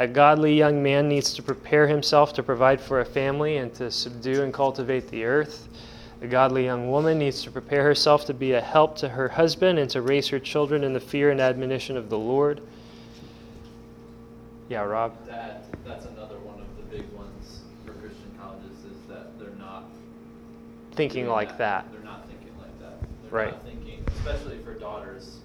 [0.00, 3.92] A godly young man needs to prepare himself to provide for a family and to
[3.92, 5.68] subdue and cultivate the earth.
[6.20, 9.78] A godly young woman needs to prepare herself to be a help to her husband
[9.78, 12.60] and to raise her children in the fear and admonition of the Lord.
[14.68, 15.14] Yeah, Rob?
[15.28, 19.84] That that's another one of the big ones for Christian colleges is that they're not
[20.94, 21.90] Thinking doing like that.
[21.92, 23.00] They're not thinking like that.
[23.22, 23.52] They're Right.
[23.52, 25.38] not thinking, especially for daughters.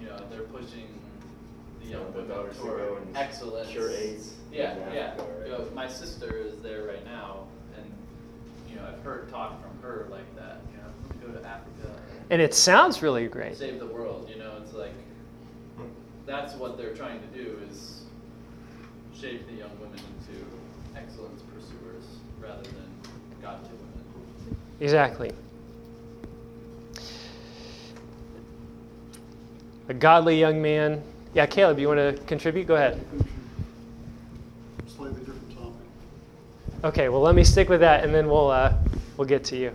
[0.00, 0.86] You know, they're pushing
[1.82, 3.68] the young the women daughters to toward go and excellence.
[3.70, 4.34] cure AIDS.
[4.52, 5.00] Yeah, in yeah.
[5.00, 5.46] Africa, right?
[5.46, 7.44] You know, my sister is there right now,
[7.76, 7.86] and
[8.68, 10.60] you know, I've heard talk from her like that.
[10.72, 10.78] You
[11.26, 11.88] know, go to Africa.
[12.30, 13.56] And it sounds really great.
[13.56, 14.28] Save the world.
[14.28, 14.92] You know, it's like
[16.26, 18.02] that's what they're trying to do is
[19.14, 20.44] shape the young women into
[20.96, 22.04] excellence pursuers
[22.40, 22.90] rather than
[23.40, 23.81] godly women.
[24.82, 25.30] Exactly.
[29.88, 31.00] A godly young man.
[31.34, 32.66] Yeah, Caleb, you want to contribute?
[32.66, 33.00] Go ahead.
[34.88, 35.72] Slightly different topic.
[36.82, 38.74] Okay, well, let me stick with that, and then we'll uh,
[39.16, 39.72] we'll get to you.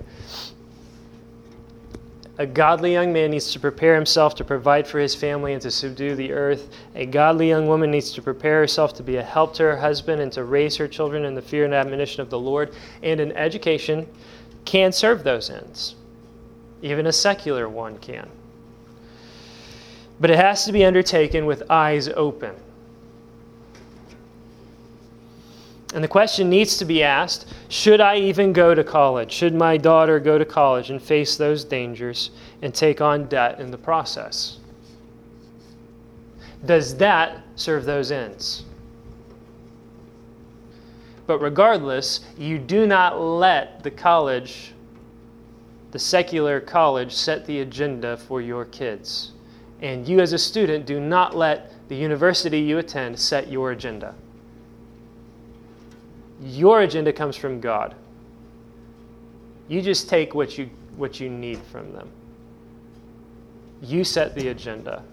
[2.38, 5.72] A godly young man needs to prepare himself to provide for his family and to
[5.72, 6.70] subdue the earth.
[6.96, 10.22] A godly young woman needs to prepare herself to be a help to her husband
[10.22, 12.76] and to raise her children in the fear and admonition of the Lord.
[13.02, 14.06] And an education
[14.68, 15.96] can serve those ends.
[16.82, 18.30] Even a secular one can.
[20.20, 22.54] But it has to be undertaken with eyes open.
[25.94, 29.32] And the question needs to be asked should I even go to college?
[29.32, 32.32] Should my daughter go to college and face those dangers
[32.62, 34.60] and take on debt in the process?
[36.66, 38.66] Does that serve those ends?
[41.28, 44.74] But regardless, you do not let the college,
[45.92, 49.34] the secular college, set the agenda for your kids.
[49.82, 54.16] And you, as a student, do not let the university you attend set your agenda.
[56.42, 57.94] Your agenda comes from God.
[59.68, 62.10] You just take what you what you need from them.
[63.82, 65.04] You set the agenda.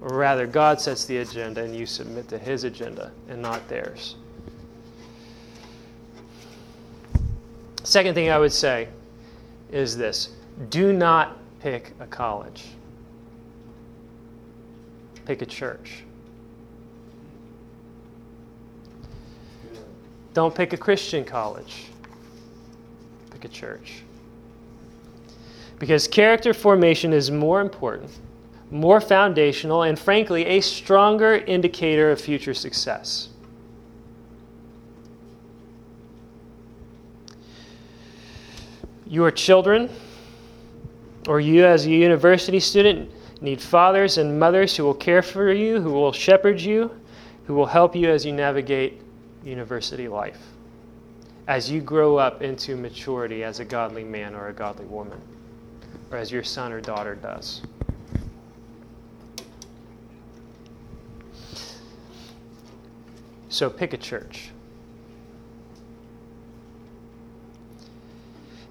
[0.00, 4.16] Or rather, God sets the agenda and you submit to His agenda and not theirs.
[7.84, 8.88] Second thing I would say
[9.70, 10.30] is this
[10.70, 12.64] do not pick a college,
[15.26, 16.02] pick a church.
[20.32, 21.86] Don't pick a Christian college,
[23.30, 24.02] pick a church.
[25.78, 28.10] Because character formation is more important,
[28.70, 33.28] more foundational, and frankly, a stronger indicator of future success.
[39.14, 39.88] Your children,
[41.28, 45.80] or you as a university student, need fathers and mothers who will care for you,
[45.80, 46.90] who will shepherd you,
[47.46, 49.00] who will help you as you navigate
[49.44, 50.40] university life,
[51.46, 55.20] as you grow up into maturity as a godly man or a godly woman,
[56.10, 57.62] or as your son or daughter does.
[63.48, 64.50] So pick a church.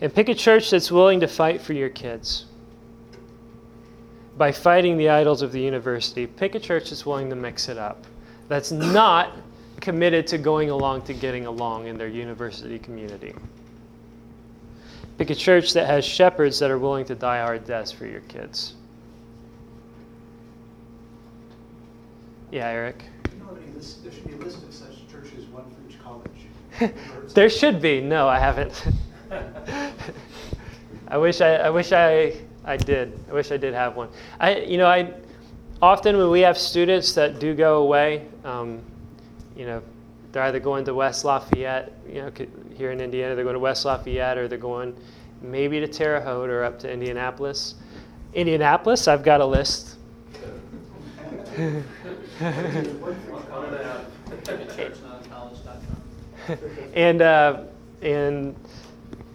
[0.03, 2.43] And pick a church that's willing to fight for your kids.
[4.37, 7.77] By fighting the idols of the university, pick a church that's willing to mix it
[7.77, 8.05] up.
[8.49, 9.37] That's not
[9.79, 13.33] committed to going along to getting along in their university community.
[15.17, 18.21] Pick a church that has shepherds that are willing to die hard deaths for your
[18.21, 18.73] kids.
[22.51, 23.05] Yeah, Eric.
[23.31, 23.57] You know,
[24.03, 26.93] there should be a list of such churches, one for each college.
[27.33, 28.01] there should be.
[28.01, 28.85] No, I haven't.
[31.07, 32.33] I wish I, I wish I,
[32.65, 33.17] I did.
[33.29, 34.09] I wish I did have one.
[34.39, 35.13] I, you know, I
[35.81, 38.81] often when we have students that do go away, um,
[39.55, 39.81] you know,
[40.31, 42.31] they're either going to West Lafayette, you know,
[42.75, 44.95] here in Indiana, they're going to West Lafayette, or they're going
[45.41, 47.75] maybe to Terre Haute or up to Indianapolis.
[48.33, 49.97] Indianapolis, I've got a list.
[56.93, 57.63] and uh,
[58.01, 58.55] and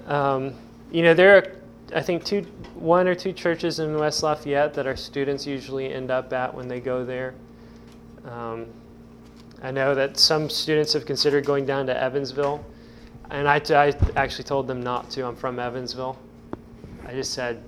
[0.08, 0.54] um,
[0.90, 1.52] you know there are
[1.94, 2.42] I think two
[2.74, 6.68] one or two churches in West Lafayette that our students usually end up at when
[6.68, 7.34] they go there.
[8.24, 8.66] Um,
[9.62, 12.64] I know that some students have considered going down to Evansville,
[13.30, 15.26] and I, I actually told them not to.
[15.26, 16.18] I'm from Evansville.
[17.06, 17.62] I just said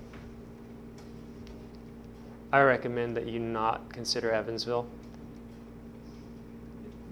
[2.52, 4.86] I recommend that you not consider Evansville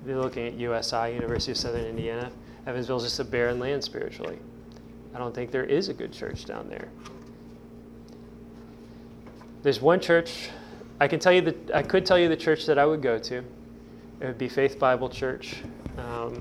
[0.08, 2.30] you're looking at USI, University of Southern Indiana,
[2.66, 4.38] Evansville is just a barren land spiritually.
[5.14, 6.88] I don't think there is a good church down there.
[9.62, 10.50] There's one church.
[11.00, 13.18] I can tell you that I could tell you the church that I would go
[13.18, 13.36] to.
[13.36, 15.56] It would be Faith Bible Church.
[15.96, 16.40] Um,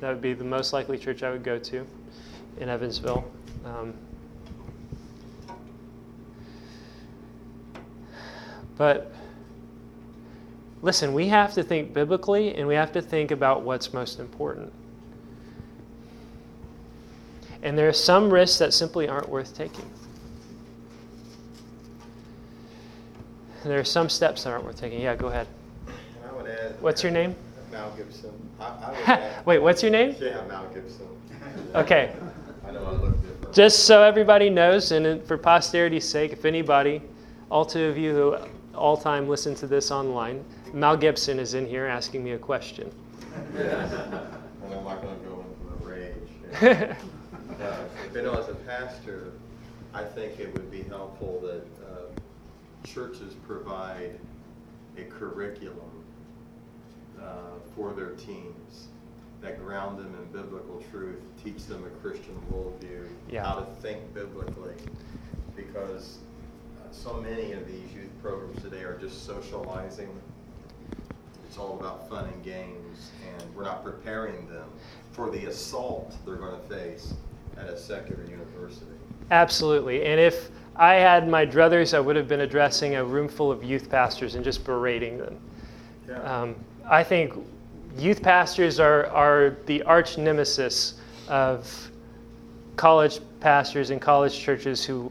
[0.00, 1.86] that would be the most likely church I would go to
[2.58, 3.24] in Evansville.
[3.64, 3.94] Um,
[8.76, 9.12] but
[10.82, 14.72] listen, we have to think biblically and we have to think about what's most important.
[17.64, 19.90] And there are some risks that simply aren't worth taking.
[23.64, 25.00] There are some steps that aren't worth taking.
[25.00, 25.48] Yeah, go ahead.
[25.88, 26.80] I would add.
[26.82, 27.34] What's your name?
[27.72, 28.30] Mal Gibson.
[28.60, 30.14] I, I Wait, what's your name?
[30.20, 31.06] yeah, Mal Gibson.
[31.74, 32.12] Okay.
[32.66, 33.54] I know I look different.
[33.54, 37.00] Just so everybody knows, and for posterity's sake, if anybody,
[37.50, 38.36] all two of you who
[38.74, 42.92] all time listen to this online, Mal Gibson is in here asking me a question.
[43.56, 46.96] and I'm not going to go into a rage.
[47.60, 47.76] Uh,
[48.14, 49.32] you know, as a pastor,
[49.92, 54.18] I think it would be helpful that uh, churches provide
[54.96, 55.90] a curriculum
[57.20, 57.24] uh,
[57.74, 58.88] for their teams
[59.40, 63.44] that ground them in biblical truth, teach them a Christian worldview, Yeah.
[63.44, 64.74] how to think biblically,
[65.54, 66.18] because
[66.78, 70.08] uh, so many of these youth programs today are just socializing.
[71.46, 74.68] It's all about fun and games, and we're not preparing them
[75.12, 77.14] for the assault they're going to face
[77.58, 78.86] at a secular university.
[79.30, 80.04] Absolutely.
[80.04, 83.62] And if I had my druthers, I would have been addressing a room full of
[83.62, 85.38] youth pastors and just berating them.
[86.08, 86.20] Yeah.
[86.20, 86.56] Um,
[86.88, 87.34] I think
[87.96, 90.94] youth pastors are, are the arch nemesis
[91.28, 91.90] of
[92.76, 95.10] college pastors and college churches who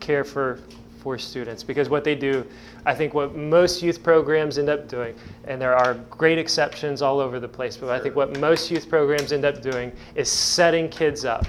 [0.00, 0.60] care for,
[1.04, 2.46] for students because what they do,
[2.86, 5.14] I think what most youth programs end up doing,
[5.46, 8.88] and there are great exceptions all over the place, but I think what most youth
[8.88, 11.46] programs end up doing is setting kids up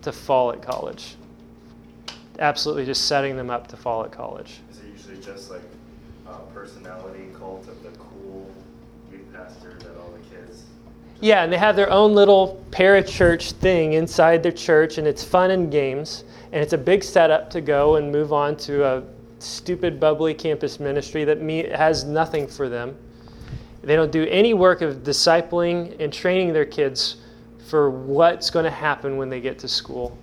[0.00, 1.16] to fall at college.
[2.38, 4.60] Absolutely just setting them up to fall at college.
[4.70, 5.62] Is it usually just like
[6.26, 8.50] a personality cult of the cool
[9.12, 10.62] youth pastor that all the kids
[11.20, 15.50] Yeah, and they have their own little parachurch thing inside their church, and it's fun
[15.50, 16.24] and games.
[16.56, 19.02] And it's a big setup to go and move on to a
[19.40, 22.96] stupid, bubbly campus ministry that me- has nothing for them.
[23.82, 27.18] They don't do any work of discipling and training their kids
[27.68, 30.16] for what's going to happen when they get to school,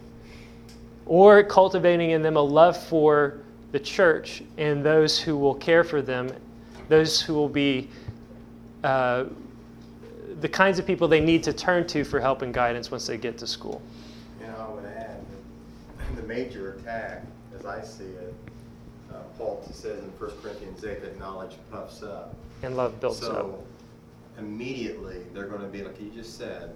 [1.05, 6.01] or cultivating in them a love for the church and those who will care for
[6.01, 6.31] them,
[6.89, 7.87] those who will be
[8.83, 9.25] uh,
[10.41, 13.17] the kinds of people they need to turn to for help and guidance once they
[13.17, 13.83] get to school.
[14.41, 15.03] You know, I would add that
[16.23, 17.23] the major attack,
[17.57, 18.33] as I see it,
[19.11, 22.35] uh, Paul says in 1 Corinthians 8 that knowledge puffs up.
[22.61, 23.59] And love builds so,
[24.37, 24.39] up.
[24.39, 26.73] immediately they're going to be, like you just said,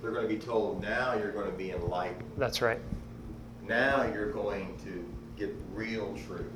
[0.00, 2.30] they're going to be told, now you're going to be enlightened.
[2.38, 2.80] That's right.
[3.66, 5.04] Now you're going to
[5.36, 6.46] get real truth,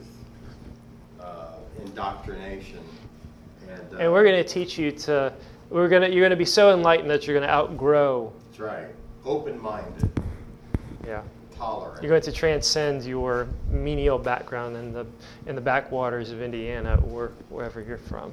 [1.20, 2.80] uh, indoctrination.
[3.68, 5.32] And, uh, And we're going to teach you to,
[5.68, 8.32] we're going to, you're going to be so enlightened that you're going to outgrow.
[8.48, 8.88] That's right.
[9.24, 10.10] Open minded,
[11.06, 11.22] Yeah.
[11.56, 12.02] Tolerant.
[12.02, 15.06] You're going to transcend your menial background in the,
[15.46, 18.32] in the backwaters of Indiana or wherever you're from.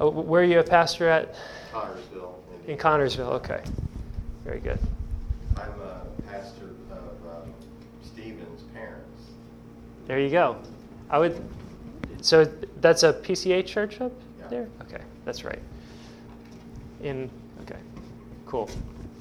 [0.00, 1.34] Oh, where are you a pastor at?
[1.72, 2.34] Connersville.
[2.66, 3.62] In Connersville, okay.
[4.44, 4.78] Very good.
[5.56, 7.52] I'm a pastor of um,
[8.02, 9.22] Stephen's parents.
[10.06, 10.56] There you go.
[11.10, 11.40] I would.
[12.20, 12.44] So
[12.80, 14.48] that's a PCA church up Yeah.
[14.48, 14.68] there.
[14.82, 15.58] Okay, that's right.
[17.02, 17.30] In
[17.62, 17.78] okay,
[18.46, 18.70] cool.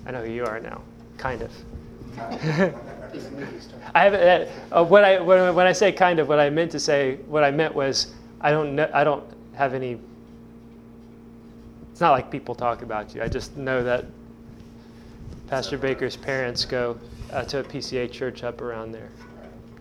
[0.05, 0.81] I know who you are now.
[1.17, 1.51] Kind of.
[3.11, 3.79] He's a movie star.
[3.93, 4.21] I haven't.
[4.21, 7.17] Uh, uh, what I when, when I say kind of, what I meant to say,
[7.27, 8.89] what I meant was, I don't know.
[8.93, 9.99] I don't have any.
[11.91, 13.21] It's not like people talk about you.
[13.21, 14.05] I just know that
[15.47, 16.97] Pastor Baker's parents go
[17.31, 19.09] uh, to a PCA church up around there.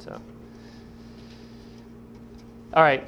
[0.00, 0.20] So.
[2.74, 3.04] All right.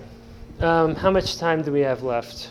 [0.61, 2.51] Um, how much time do we have left?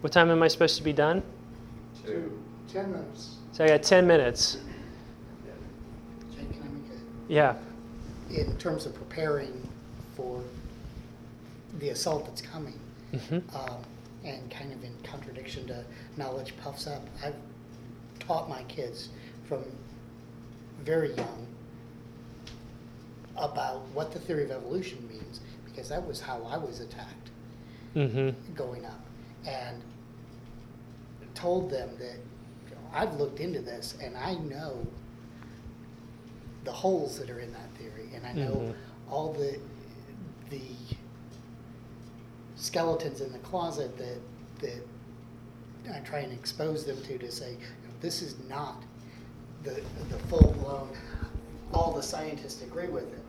[0.00, 1.22] What time am I supposed to be done?
[2.04, 2.39] Two.
[2.72, 3.36] Ten minutes.
[3.52, 4.58] So I got 10 minutes.
[6.34, 7.56] Jake, can I make Yeah.
[8.30, 9.68] in terms of preparing
[10.16, 10.42] for
[11.80, 12.78] the assault that's coming,
[13.12, 13.82] hmm um,
[14.24, 15.84] and kind of in contradiction to
[16.16, 17.34] knowledge puffs up, I've
[18.20, 19.08] taught my kids
[19.48, 19.64] from
[20.84, 21.46] very young
[23.36, 27.30] about what the theory of evolution means, because that was how I was attacked
[27.94, 29.00] hmm going up,
[29.46, 29.82] and
[31.34, 32.16] told them that
[32.92, 34.86] I've looked into this and I know
[36.64, 38.74] the holes that are in that theory, and I know Mhm.
[39.10, 39.58] all the
[40.50, 40.60] the
[42.56, 44.18] skeletons in the closet that
[44.60, 48.82] that I try and expose them to to say you know, this is not
[49.62, 49.80] the
[50.10, 50.90] the full blown.
[51.72, 53.24] All the scientists agree with it.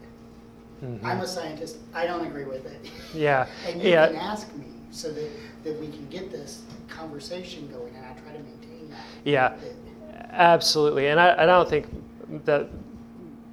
[0.83, 1.03] Mhm.
[1.03, 1.77] I'm a scientist.
[1.93, 2.89] I don't agree with it.
[3.13, 4.07] Yeah, And you yeah.
[4.07, 5.29] can ask me so that,
[5.63, 9.05] that we can get this conversation going, and I try to maintain that.
[9.23, 9.53] Yeah,
[10.31, 11.07] absolutely.
[11.07, 11.87] And I, I don't think
[12.45, 12.67] that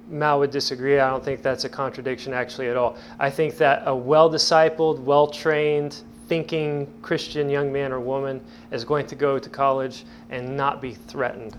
[0.09, 0.99] Mal would disagree.
[0.99, 2.97] I don't think that's a contradiction actually at all.
[3.19, 8.83] I think that a well discipled, well trained, thinking Christian young man or woman is
[8.83, 11.57] going to go to college and not be threatened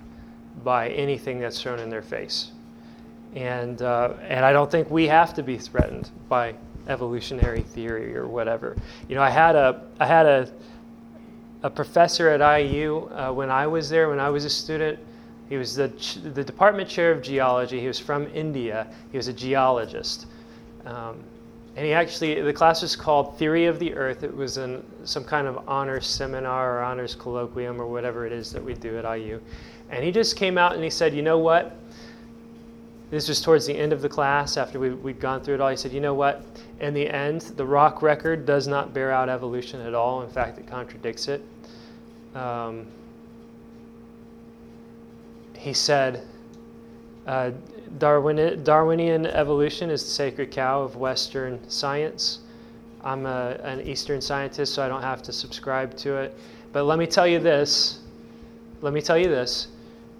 [0.62, 2.53] by anything that's thrown in their face.
[3.35, 6.55] And, uh, and I don't think we have to be threatened by
[6.91, 8.76] evolutionary theory or whatever.
[9.09, 10.51] You know, I had a, I had a,
[11.62, 14.99] a professor at IU uh, when I was there, when I was a student.
[15.49, 15.88] He was the,
[16.34, 17.80] the department chair of geology.
[17.80, 18.86] He was from India.
[19.11, 20.26] He was a geologist.
[20.84, 21.22] Um,
[21.76, 24.22] and he actually, the class was called Theory of the Earth.
[24.22, 28.53] It was in some kind of honors seminar or honors colloquium or whatever it is
[28.53, 29.41] that we do at IU.
[29.91, 31.76] And he just came out and he said, you know what?
[33.11, 35.70] This was towards the end of the class after we, we'd gone through it all.
[35.70, 36.45] He said, you know what?
[36.81, 40.22] In the end, the rock record does not bear out evolution at all.
[40.22, 41.43] In fact, it contradicts it.
[42.35, 42.87] Um,
[45.55, 46.26] he said,
[47.26, 47.51] uh,
[47.99, 52.39] Darwin, Darwinian evolution is the sacred cow of Western science.
[53.03, 56.35] I'm a, an Eastern scientist, so I don't have to subscribe to it.
[56.72, 58.01] But let me tell you this.
[58.81, 59.68] Let me tell you this.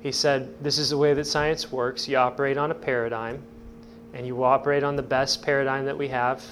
[0.01, 2.09] He said, This is the way that science works.
[2.09, 3.43] You operate on a paradigm,
[4.15, 6.45] and you operate on the best paradigm that we have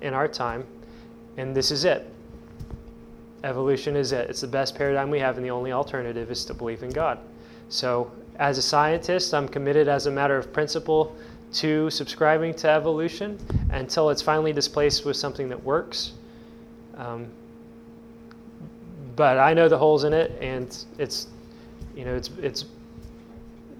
[0.00, 0.64] in our time,
[1.36, 2.12] and this is it.
[3.44, 4.28] Evolution is it.
[4.28, 7.18] It's the best paradigm we have, and the only alternative is to believe in God.
[7.68, 11.16] So, as a scientist, I'm committed as a matter of principle
[11.54, 13.38] to subscribing to evolution
[13.70, 16.12] until it's finally displaced with something that works.
[16.96, 17.28] Um,
[19.14, 21.28] but I know the holes in it, and it's,
[21.94, 22.64] you know, it's it's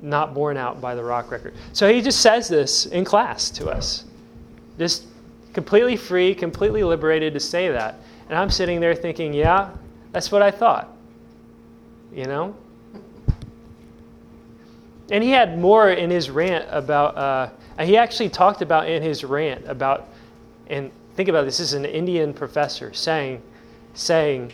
[0.07, 1.52] not borne out by the rock record.
[1.72, 4.04] So he just says this in class to us,
[4.78, 5.07] just
[5.52, 8.00] completely free, completely liberated to say that.
[8.28, 9.70] And I'm sitting there thinking, yeah,
[10.12, 10.96] that's what I thought.
[12.14, 12.57] You know?
[15.11, 17.50] And he had more in his rant about, uh,
[17.82, 20.09] he actually talked about in his rant about,
[20.68, 23.42] and think about this, this is an Indian professor saying,
[23.94, 24.52] saying,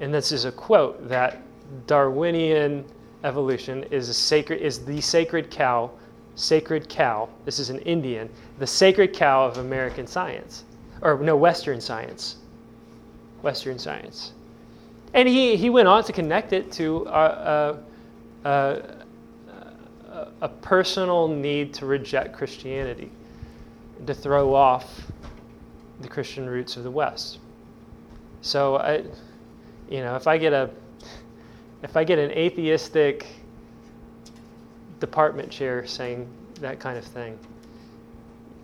[0.00, 1.42] and this is a quote, that
[1.86, 2.84] Darwinian
[3.24, 5.90] evolution is a sacred is the sacred cow,
[6.34, 7.28] sacred cow.
[7.44, 10.64] This is an Indian, the sacred cow of American science,
[11.02, 12.36] or no Western science,
[13.42, 14.32] Western science.
[15.14, 17.78] And he, he went on to connect it to a,
[18.44, 23.10] a, a, a personal need to reject Christianity,
[24.06, 25.00] to throw off
[26.00, 27.38] the Christian roots of the West.
[28.42, 29.02] So I,
[29.90, 30.70] you know, if I get a
[31.82, 33.26] if I get an atheistic
[35.00, 36.28] department chair saying
[36.60, 37.38] that kind of thing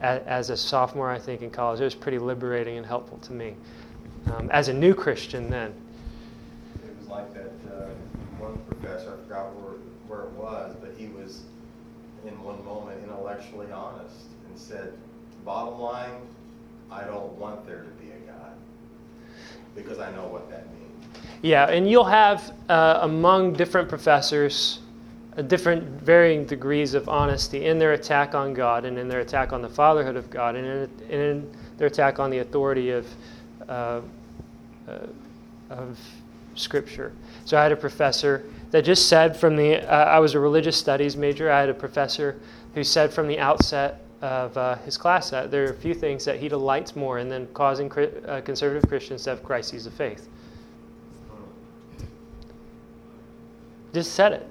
[0.00, 3.54] as a sophomore, I think, in college, it was pretty liberating and helpful to me.
[4.34, 5.72] Um, as a new Christian, then.
[6.84, 7.88] It was like that uh,
[8.38, 9.74] one professor, I forgot where,
[10.08, 11.44] where it was, but he was
[12.26, 14.92] in one moment intellectually honest and said,
[15.44, 16.20] bottom line,
[16.90, 18.52] I don't want there to be a God
[19.74, 20.84] because I know what that means.
[21.45, 24.78] Yeah, and you'll have uh, among different professors
[25.36, 29.53] uh, different varying degrees of honesty in their attack on God and in their attack
[29.53, 33.07] on the fatherhood of God and in, in their attack on the authority of,
[33.68, 34.01] uh,
[34.88, 34.99] uh,
[35.68, 35.99] of
[36.55, 37.12] Scripture.
[37.45, 40.78] So I had a professor that just said from the, uh, I was a religious
[40.78, 42.40] studies major, I had a professor
[42.74, 46.24] who said from the outset of uh, his class that there are a few things
[46.24, 50.30] that he delights more in than causing uh, conservative Christians to have crises of faith.
[53.95, 54.49] Just said it.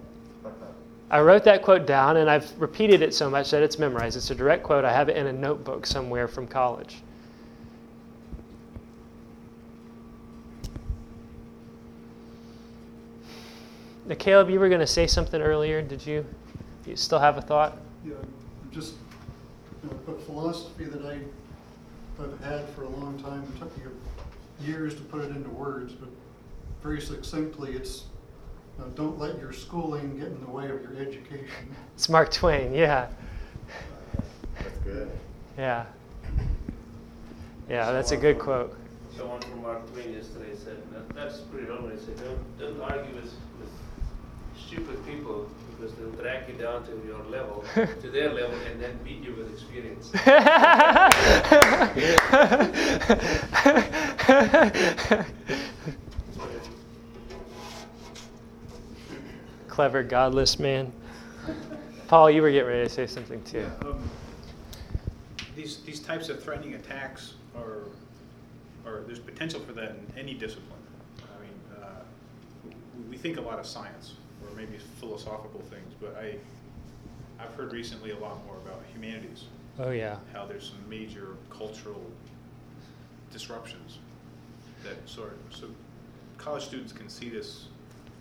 [1.12, 4.16] I wrote that quote down and I've repeated it so much that it's memorized.
[4.16, 4.86] It's a direct quote.
[4.86, 7.04] I have it in a notebook somewhere from college.
[14.06, 15.82] Now, Caleb, you were going to say something earlier.
[15.82, 16.26] Did you?
[16.86, 17.78] You still have a thought?
[18.06, 18.14] Yeah,
[18.72, 18.96] just
[19.82, 21.20] you know, a philosophy that I,
[22.22, 23.44] I've had for a long time.
[23.56, 23.84] It took me
[24.62, 26.10] years to put it into words, but
[26.82, 28.06] very succinctly, it's
[28.80, 31.47] uh, don't let your schooling get in the way of your education.
[31.95, 33.07] It's Mark Twain, yeah.
[34.59, 35.11] That's good.
[35.57, 35.86] Yeah.
[37.69, 38.76] Yeah, that's a good quote.
[39.15, 40.78] Someone from Mark Twain yesterday said,
[41.15, 41.99] that's pretty relevant.
[41.99, 43.69] He said, don't, don't argue with, with
[44.57, 48.97] stupid people because they'll drag you down to your level, to their level, and then
[49.03, 50.11] beat you with experience.
[59.74, 60.93] clever, godless man.
[62.07, 63.67] Paul, you were getting ready to say something too.
[63.82, 64.07] Yeah, um,
[65.55, 67.88] these, these types of threatening attacks are,
[68.86, 70.80] are, there's potential for that in any discipline.
[71.17, 72.71] I mean, uh,
[73.09, 74.13] we think a lot of science
[74.43, 76.36] or maybe philosophical things, but I,
[77.43, 79.45] I've heard recently a lot more about humanities.
[79.80, 80.17] Oh yeah.
[80.34, 82.05] How there's some major cultural
[83.32, 83.97] disruptions
[84.84, 85.65] that sort of, so
[86.38, 87.69] college students can see this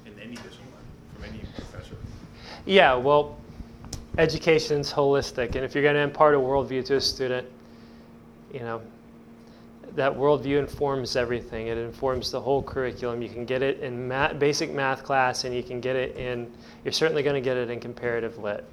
[0.07, 0.72] in any discipline
[1.15, 1.97] from any professor?
[2.65, 3.39] Yeah, well,
[4.19, 7.49] education's holistic, and if you're going to impart a worldview to a student,
[8.53, 8.83] you know,
[9.95, 11.67] that worldview informs everything.
[11.67, 13.23] It informs the whole curriculum.
[13.23, 16.51] You can get it in math, basic math class, and you can get it in.
[16.85, 18.65] You're certainly going to get it in comparative lit.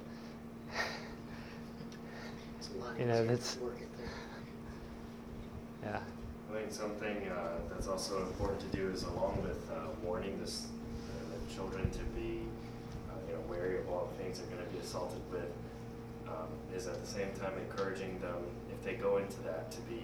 [2.98, 3.58] you know, that's.
[5.82, 6.00] Yeah.
[6.50, 10.66] I think something uh, that's also important to do is, along with uh, warning this
[11.54, 12.42] children to be
[13.10, 15.50] uh, you know, wary of all the things they're going to be assaulted with,
[16.28, 18.36] um, is at the same time encouraging them,
[18.70, 20.02] if they go into that, to be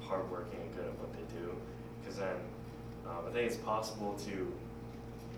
[0.00, 1.50] hardworking and good at what they do.
[2.00, 2.36] Because then
[3.06, 4.52] um, I think it's possible to you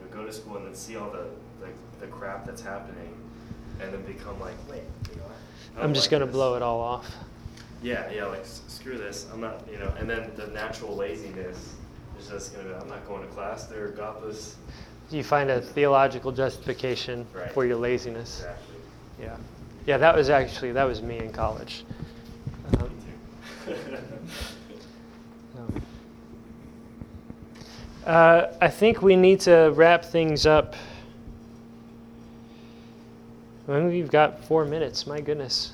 [0.00, 1.26] know, go to school and then see all the,
[1.60, 1.70] the,
[2.00, 3.14] the, crap that's happening
[3.80, 5.22] and then become like, wait, you know,
[5.80, 7.10] I'm just like going to blow it all off.
[7.82, 9.26] Yeah, yeah, like screw this.
[9.32, 11.74] I'm not, you know, and then the natural laziness
[12.18, 13.66] is just going to be, I'm not going to class.
[13.66, 14.56] They're godless
[15.10, 17.52] you find a theological justification right.
[17.52, 18.40] for your laziness.
[18.40, 18.76] Exactly.
[19.20, 19.36] Yeah.
[19.86, 21.84] Yeah, that was actually that was me in college.
[22.78, 22.90] Um,
[28.06, 30.76] uh, I think we need to wrap things up.
[33.66, 35.06] Well, we've got four minutes.
[35.06, 35.72] My goodness,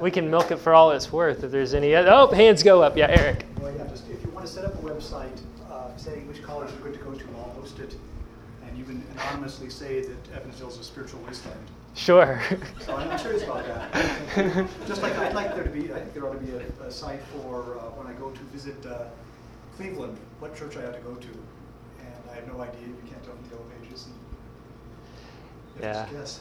[0.00, 1.42] we can milk it for all it's worth.
[1.42, 2.96] If there's any, other, oh, hands go up.
[2.96, 3.44] Yeah, Eric.
[3.60, 6.70] Well, yeah, just if you want to set up a website, uh, saying which college
[6.70, 7.96] you're going to go to, I'll host it
[8.76, 11.60] you can anonymously say that Evansville is a spiritual wasteland.
[11.94, 12.40] Sure.
[12.80, 14.66] So I'm curious about that.
[14.86, 16.90] Just like I'd like there to be, I think there ought to be a, a
[16.90, 19.04] site for uh, when I go to visit uh,
[19.76, 22.80] Cleveland, what church I ought to go to, and I have no idea.
[22.86, 24.06] You can't tell from the yellow pages.
[24.06, 24.14] And
[25.84, 25.92] Yeah.
[25.92, 26.40] Just guess.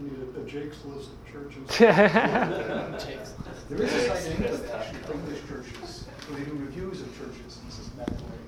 [0.00, 1.68] You need a- a Jake's list of churches.
[3.68, 7.08] There is a site in England actually for English churches, where they do reviews of
[7.18, 8.38] churches in a systematic way.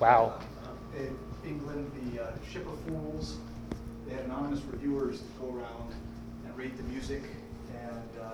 [0.00, 0.34] Wow.
[0.64, 1.16] Uh, In
[1.46, 3.36] England, the uh, Ship of Fools,
[4.06, 5.94] they had anonymous reviewers that go around
[6.46, 7.22] and rate the music
[7.74, 8.24] and uh,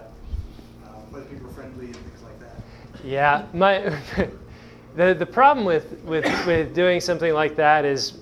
[0.86, 2.60] uh, whether people are friendly and things like that.
[3.04, 3.78] Yeah, my
[4.96, 8.18] the the problem with, with with doing something like that is,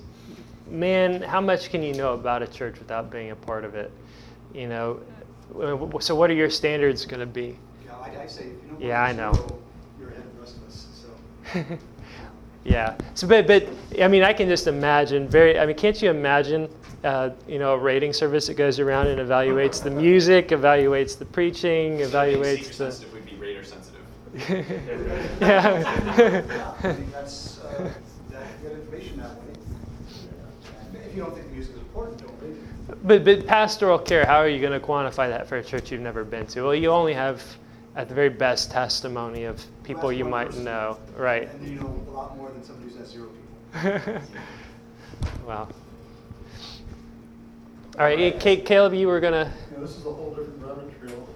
[0.69, 3.91] man, how much can you know about a church without being a part of it?
[4.53, 4.99] You know,
[5.59, 7.57] Uh, so what are your standards going to be?
[7.85, 8.87] Yeah, I, I say, if you know.
[8.87, 9.33] Yeah, I know.
[9.33, 9.59] zero,
[9.99, 11.77] You're ahead of the rest of us, so.
[12.67, 12.97] Yeah.
[13.13, 13.67] So, but but
[14.01, 15.27] I mean, I can just imagine.
[15.27, 15.57] Very.
[15.57, 16.69] I mean, can't you imagine?
[17.03, 21.25] Uh, you know, a rating service that goes around and evaluates the music, evaluates the
[21.25, 22.73] preaching, evaluates the.
[22.73, 24.01] sensitive, we'd be radar sensitive.
[25.39, 25.83] yeah.
[26.83, 27.91] I think that's, uh,
[28.29, 31.05] that, get information that way.
[31.05, 33.07] If you don't think the music is important, don't read it.
[33.07, 36.01] But, but pastoral care, how are you going to quantify that for a church you've
[36.01, 36.63] never been to?
[36.63, 37.41] Well, you only have,
[37.97, 40.65] at the very best, testimony of people you might person.
[40.65, 40.99] know.
[41.17, 41.51] Right.
[41.51, 43.29] And you know a lot more than somebody who's at zero
[43.73, 44.21] people.
[45.47, 45.67] wow.
[47.97, 49.51] All right, Ca- Caleb, you were going to.
[49.73, 51.27] Yeah, this is a whole different rabbit trail,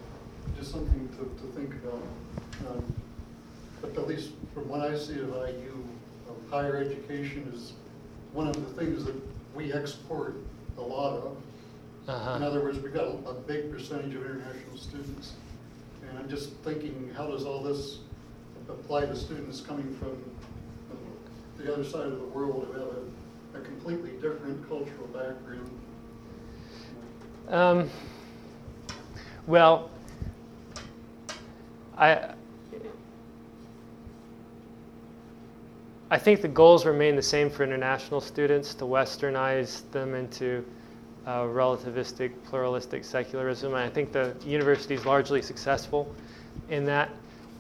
[0.56, 2.04] just something to, to think about.
[2.70, 2.84] Um,
[3.82, 5.84] But at least from what I see of IU,
[6.30, 7.74] um, higher education is
[8.34, 9.16] one of the things that
[9.56, 10.36] we export
[10.78, 11.38] a lot of.
[12.08, 12.46] In Uh-huh.
[12.46, 15.34] other words, we've got a, a big percentage of international students.
[16.12, 18.00] And I'm just thinking, how does all this
[18.68, 20.22] apply to students coming from
[21.58, 22.90] the other side of the world who have
[23.56, 25.70] a, a completely different cultural background?
[27.48, 27.90] Um,
[29.48, 29.90] well,
[31.98, 32.34] I,
[36.10, 40.66] I think the goals remain the same for international students to westernize them into
[41.26, 43.74] uh, relativistic, pluralistic secularism.
[43.74, 46.14] And I think the university is largely successful
[46.70, 47.10] in that.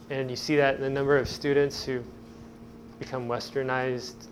[0.09, 2.03] And you see that in the number of students who
[3.01, 4.27] become westernized.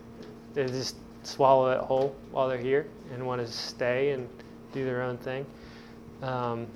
[0.54, 4.28] They just swallow it whole while they're here and want to stay and
[4.72, 5.44] do their own thing.
[6.22, 6.66] Um,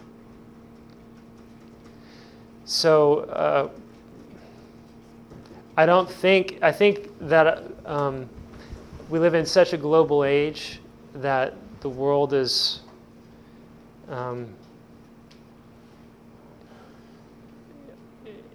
[2.64, 3.68] so uh,
[5.76, 8.28] I don't think I think that um,
[9.08, 10.80] we live in such a global age
[11.14, 11.54] that
[11.84, 12.80] the world is
[14.08, 14.48] um,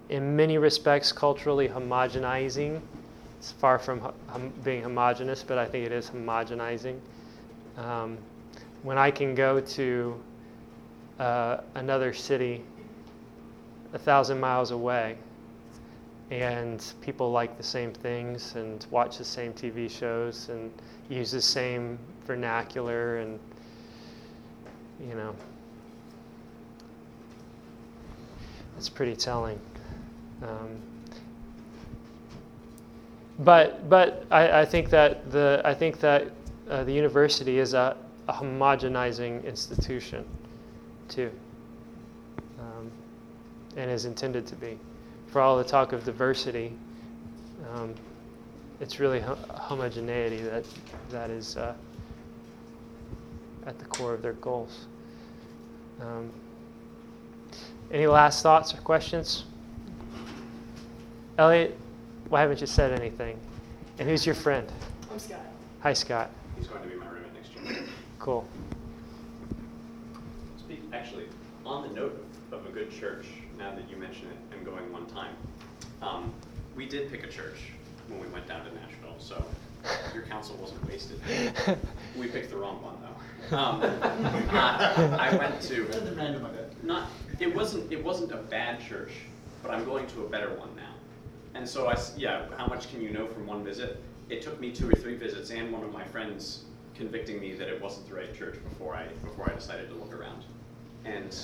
[0.08, 2.80] in many respects culturally homogenizing.
[3.38, 6.98] It's far from hom- being homogenous, but I think it is homogenizing.
[7.76, 8.18] Um,
[8.82, 10.20] when I can go to
[11.20, 12.64] uh, another city
[13.92, 15.16] a thousand miles away
[16.32, 20.72] and people like the same things and watch the same TV shows and
[21.08, 21.96] use the same
[22.30, 23.40] vernacular and
[25.00, 25.34] you know.
[28.76, 29.58] It's pretty telling.
[30.40, 30.78] Um,
[33.40, 36.30] but but I, I think that the I think that
[36.70, 37.96] uh, the university is a,
[38.28, 40.24] a homogenizing institution
[41.08, 41.32] too.
[42.60, 42.92] Um,
[43.76, 44.78] and is intended to be.
[45.26, 46.74] For all the talk of diversity
[47.74, 47.92] um,
[48.80, 50.64] it's really ho- homogeneity that
[51.10, 51.74] that is uh,
[53.66, 54.86] at the core of their goals.
[56.00, 56.30] Um,
[57.90, 59.44] any last thoughts or questions?
[61.38, 61.76] Elliot
[62.30, 63.36] why haven't you said anything?
[63.98, 64.66] And who's your friend?
[65.12, 65.40] I'm Scott.
[65.80, 66.30] hi Scott.
[66.56, 67.84] He's going to be my roommate next year.
[68.20, 68.46] cool.
[70.58, 71.24] Speak, actually,
[71.66, 73.26] on the note of a good church,
[73.58, 75.34] now that you mention it, I'm going one time,
[76.00, 76.32] um,
[76.76, 77.72] we did pick a church
[78.08, 79.44] when we went down to Nashville, so
[80.14, 81.20] your counsel wasn't wasted.
[82.18, 83.06] We picked the wrong one though.
[83.56, 86.84] Um, uh, I went to Rather random, I bet.
[86.84, 87.08] not
[87.40, 89.10] it wasn't it wasn't a bad church,
[89.62, 90.92] but I'm going to a better one now.
[91.54, 94.00] And so I s- yeah, how much can you know from one visit?
[94.28, 96.64] It took me two or three visits and one of my friends
[96.94, 100.12] convicting me that it wasn't the right church before I before I decided to look
[100.14, 100.44] around.
[101.04, 101.36] And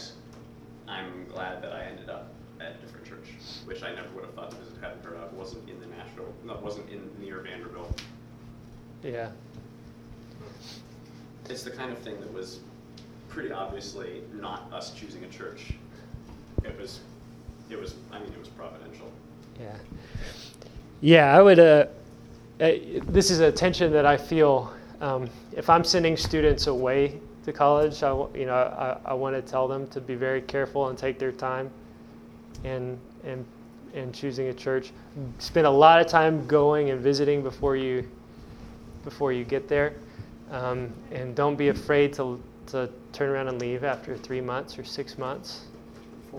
[0.86, 3.28] I'm glad that I ended up at a different church,
[3.64, 5.32] which I never would have thought to visit hadn't heard of.
[5.32, 8.00] wasn't in the Nashville, no, wasn't in near Vanderbilt.
[9.02, 9.30] Yeah
[11.48, 12.60] It's the kind of thing that was
[13.28, 15.74] pretty obviously not us choosing a church.
[16.64, 17.00] It was,
[17.70, 17.94] it was.
[18.10, 19.10] I mean, it was providential.
[19.60, 19.76] Yeah.
[21.02, 21.58] Yeah, I would.
[21.58, 21.86] Uh,
[22.60, 22.72] uh,
[23.08, 24.72] this is a tension that I feel.
[25.02, 29.42] Um, if I'm sending students away to college, I, you know, I, I want to
[29.42, 31.70] tell them to be very careful and take their time,
[32.64, 33.44] and and
[33.92, 34.92] in choosing a church.
[35.38, 38.08] Spend a lot of time going and visiting before you
[39.06, 39.94] before you get there,
[40.50, 44.82] um, and don't be afraid to to turn around and leave after three months or
[44.84, 45.66] six months,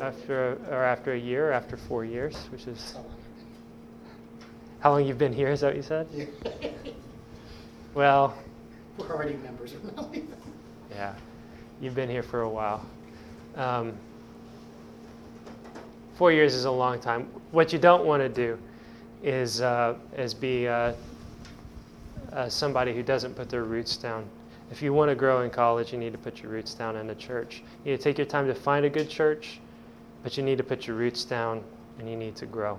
[0.01, 2.95] after or after a year, or after four years, which is
[4.81, 5.47] how long you've been here.
[5.47, 6.07] Is that what you said?
[6.13, 6.25] Yeah.
[7.95, 8.37] Well,
[8.97, 9.73] We're already members.
[10.91, 11.13] yeah,
[11.79, 12.85] you've been here for a while.
[13.55, 13.93] Um,
[16.17, 17.29] four years is a long time.
[17.51, 18.59] What you don't want to do
[19.23, 20.93] is uh, is be uh,
[22.37, 24.23] uh, somebody who doesn't put their roots down.
[24.69, 27.09] If you want to grow in college, you need to put your roots down in
[27.09, 27.63] a church.
[27.83, 29.59] You need to take your time to find a good church,
[30.23, 31.63] but you need to put your roots down
[31.97, 32.77] and you need to grow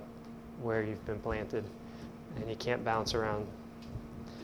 [0.63, 1.65] where you've been planted.
[2.37, 3.47] And you can't bounce around.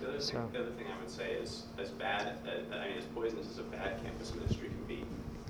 [0.01, 2.89] The other, So- thing, the other thing I would say is, as bad, uh, I
[2.89, 5.05] mean, as poisonous as a bad campus ministry can be,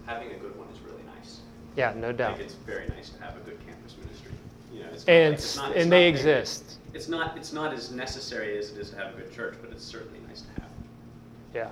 [0.05, 1.41] having a good one is really nice.
[1.75, 2.37] Yeah, no I doubt.
[2.37, 4.33] think it's very nice to have a good campus ministry.
[4.75, 6.79] You know, it's And like- not- and they exist.
[6.95, 9.71] It's not, it's not as necessary as it is to have a good church, but
[9.71, 10.71] it's certainly nice to have.
[11.53, 11.69] Yeah,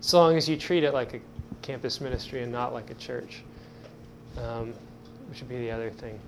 [0.00, 1.20] so long as you treat it like a
[1.62, 3.42] campus ministry and not like a church,
[4.42, 4.74] um,
[5.28, 6.18] which would be the other thing.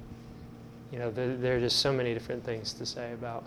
[0.92, 3.44] You know, there, there are just so many different things to say about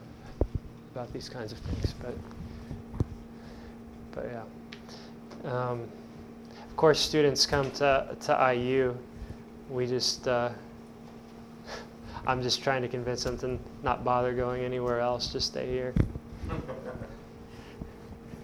[0.93, 2.13] about these kinds of things, but
[4.11, 5.51] but yeah.
[5.51, 5.81] Um,
[6.69, 8.95] of course, students come to to IU.
[9.69, 10.49] We just uh,
[12.27, 15.31] I'm just trying to convince them to not bother going anywhere else.
[15.31, 15.93] Just stay here.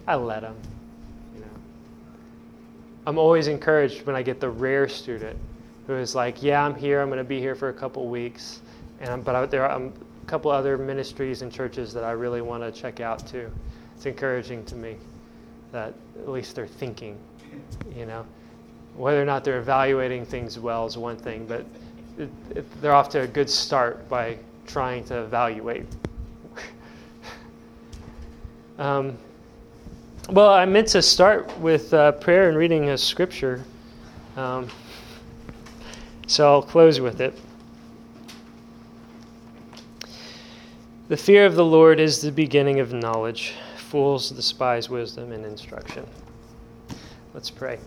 [0.07, 0.55] I let them.
[1.33, 1.47] You know.
[3.07, 5.37] I'm always encouraged when I get the rare student
[5.87, 7.01] who is like, "Yeah, I'm here.
[7.01, 8.61] I'm going to be here for a couple weeks,
[8.99, 12.11] and I'm, but I, there are um, a couple other ministries and churches that I
[12.11, 13.51] really want to check out too."
[13.95, 14.97] It's encouraging to me
[15.71, 17.17] that at least they're thinking.
[17.95, 18.25] You know,
[18.95, 21.65] whether or not they're evaluating things well is one thing, but
[22.17, 24.37] it, it, they're off to a good start by
[24.67, 25.85] trying to evaluate.
[28.79, 29.17] um,
[30.29, 33.63] well, I meant to start with uh, prayer and reading a scripture.
[34.35, 34.69] Um,
[36.27, 37.37] so I'll close with it.
[41.07, 43.53] The fear of the Lord is the beginning of knowledge.
[43.77, 46.07] Fools despise wisdom and instruction.
[47.35, 47.77] Let's pray.